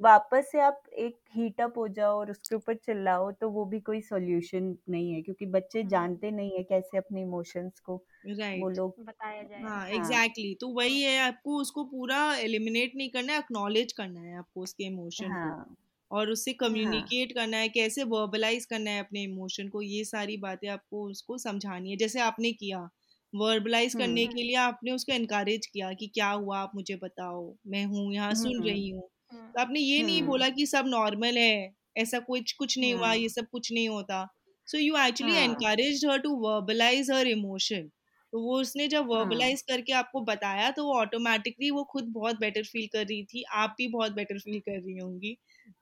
[0.03, 3.81] वापस से आप एक हीट अप हो जाओ और उसके ऊपर चिल्लाओ तो वो भी
[3.81, 8.77] कोई सॉल्यूशन नहीं है क्योंकि बच्चे जानते नहीं है कैसे अपने इमोशंस को वो Right.
[8.77, 10.61] लोग बताया जाए हाँ हाँ एग्जैक्टली exactly.
[10.61, 14.85] तो वही है आपको उसको पूरा एलिमिनेट नहीं करना है एक्नॉलेज करना है आपको उसके
[14.85, 15.75] इमोशन को हाँ
[16.11, 20.37] और उससे कम्युनिकेट हाँ करना है कैसे वर्बलाइज करना है अपने इमोशन को ये सारी
[20.39, 22.89] बातें आपको उसको समझानी है। जैसे आपने किया
[23.33, 27.85] वर्बलाइज करने के लिए आपने उसको इनकरेज किया कि क्या हुआ आप मुझे बताओ मैं
[27.87, 29.03] हूँ यहाँ सुन रही हूँ।
[29.33, 33.17] तो आपने ये नहीं बोला कि सब नॉर्मल है ऐसा कुछ कुछ नहीं हुआ हाँ।
[33.17, 34.27] ये सब कुछ नहीं होता।
[34.69, 37.89] सो यू एक्चुअली हाँ। Encourage her to verbalize her emotion
[38.33, 42.39] तो वो उसने जब हाँ। वर्बलाइज करके आपको बताया तो वो ऑटोमेटिकली वो खुद बहुत
[42.41, 45.37] बेटर फील कर रही थी आप भी बहुत बेटर फील कर रही होंगी।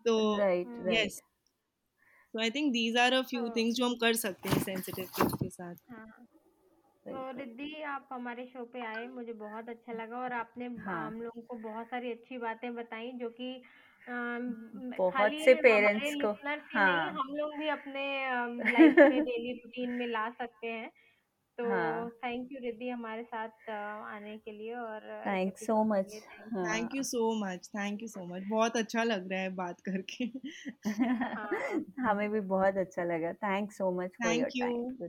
[0.07, 0.17] तो
[0.91, 1.21] यस
[2.35, 5.35] तो I think these are a few things जो हम कर सकते हैं सेंसिटिव किड्स
[5.35, 6.07] के साथ। हाँ।
[7.07, 11.21] तो रिद्धि आप हमारे शो पे आए मुझे बहुत अच्छा लगा और आपने हाँ। हम
[11.23, 13.51] लोगों को बहुत सारी अच्छी बातें बताई जो कि
[14.99, 16.33] बहुत से पेरेंट्स को
[16.75, 18.05] हाँ। हम लोग भी अपने
[18.73, 20.91] लाइफ में डेली रूटीन में ला सकते हैं।
[21.59, 26.13] तो हाँ। थैंक यू रिद्धि हमारे साथ आने के लिए और thank thanks so much
[26.67, 29.81] thank you हाँ। So much thank you so much बहुत अच्छा लग रहा है बात
[29.81, 30.25] करके।
[31.35, 35.07] हाँ। हमें भी बहुत अच्छा लगा thank so much thank you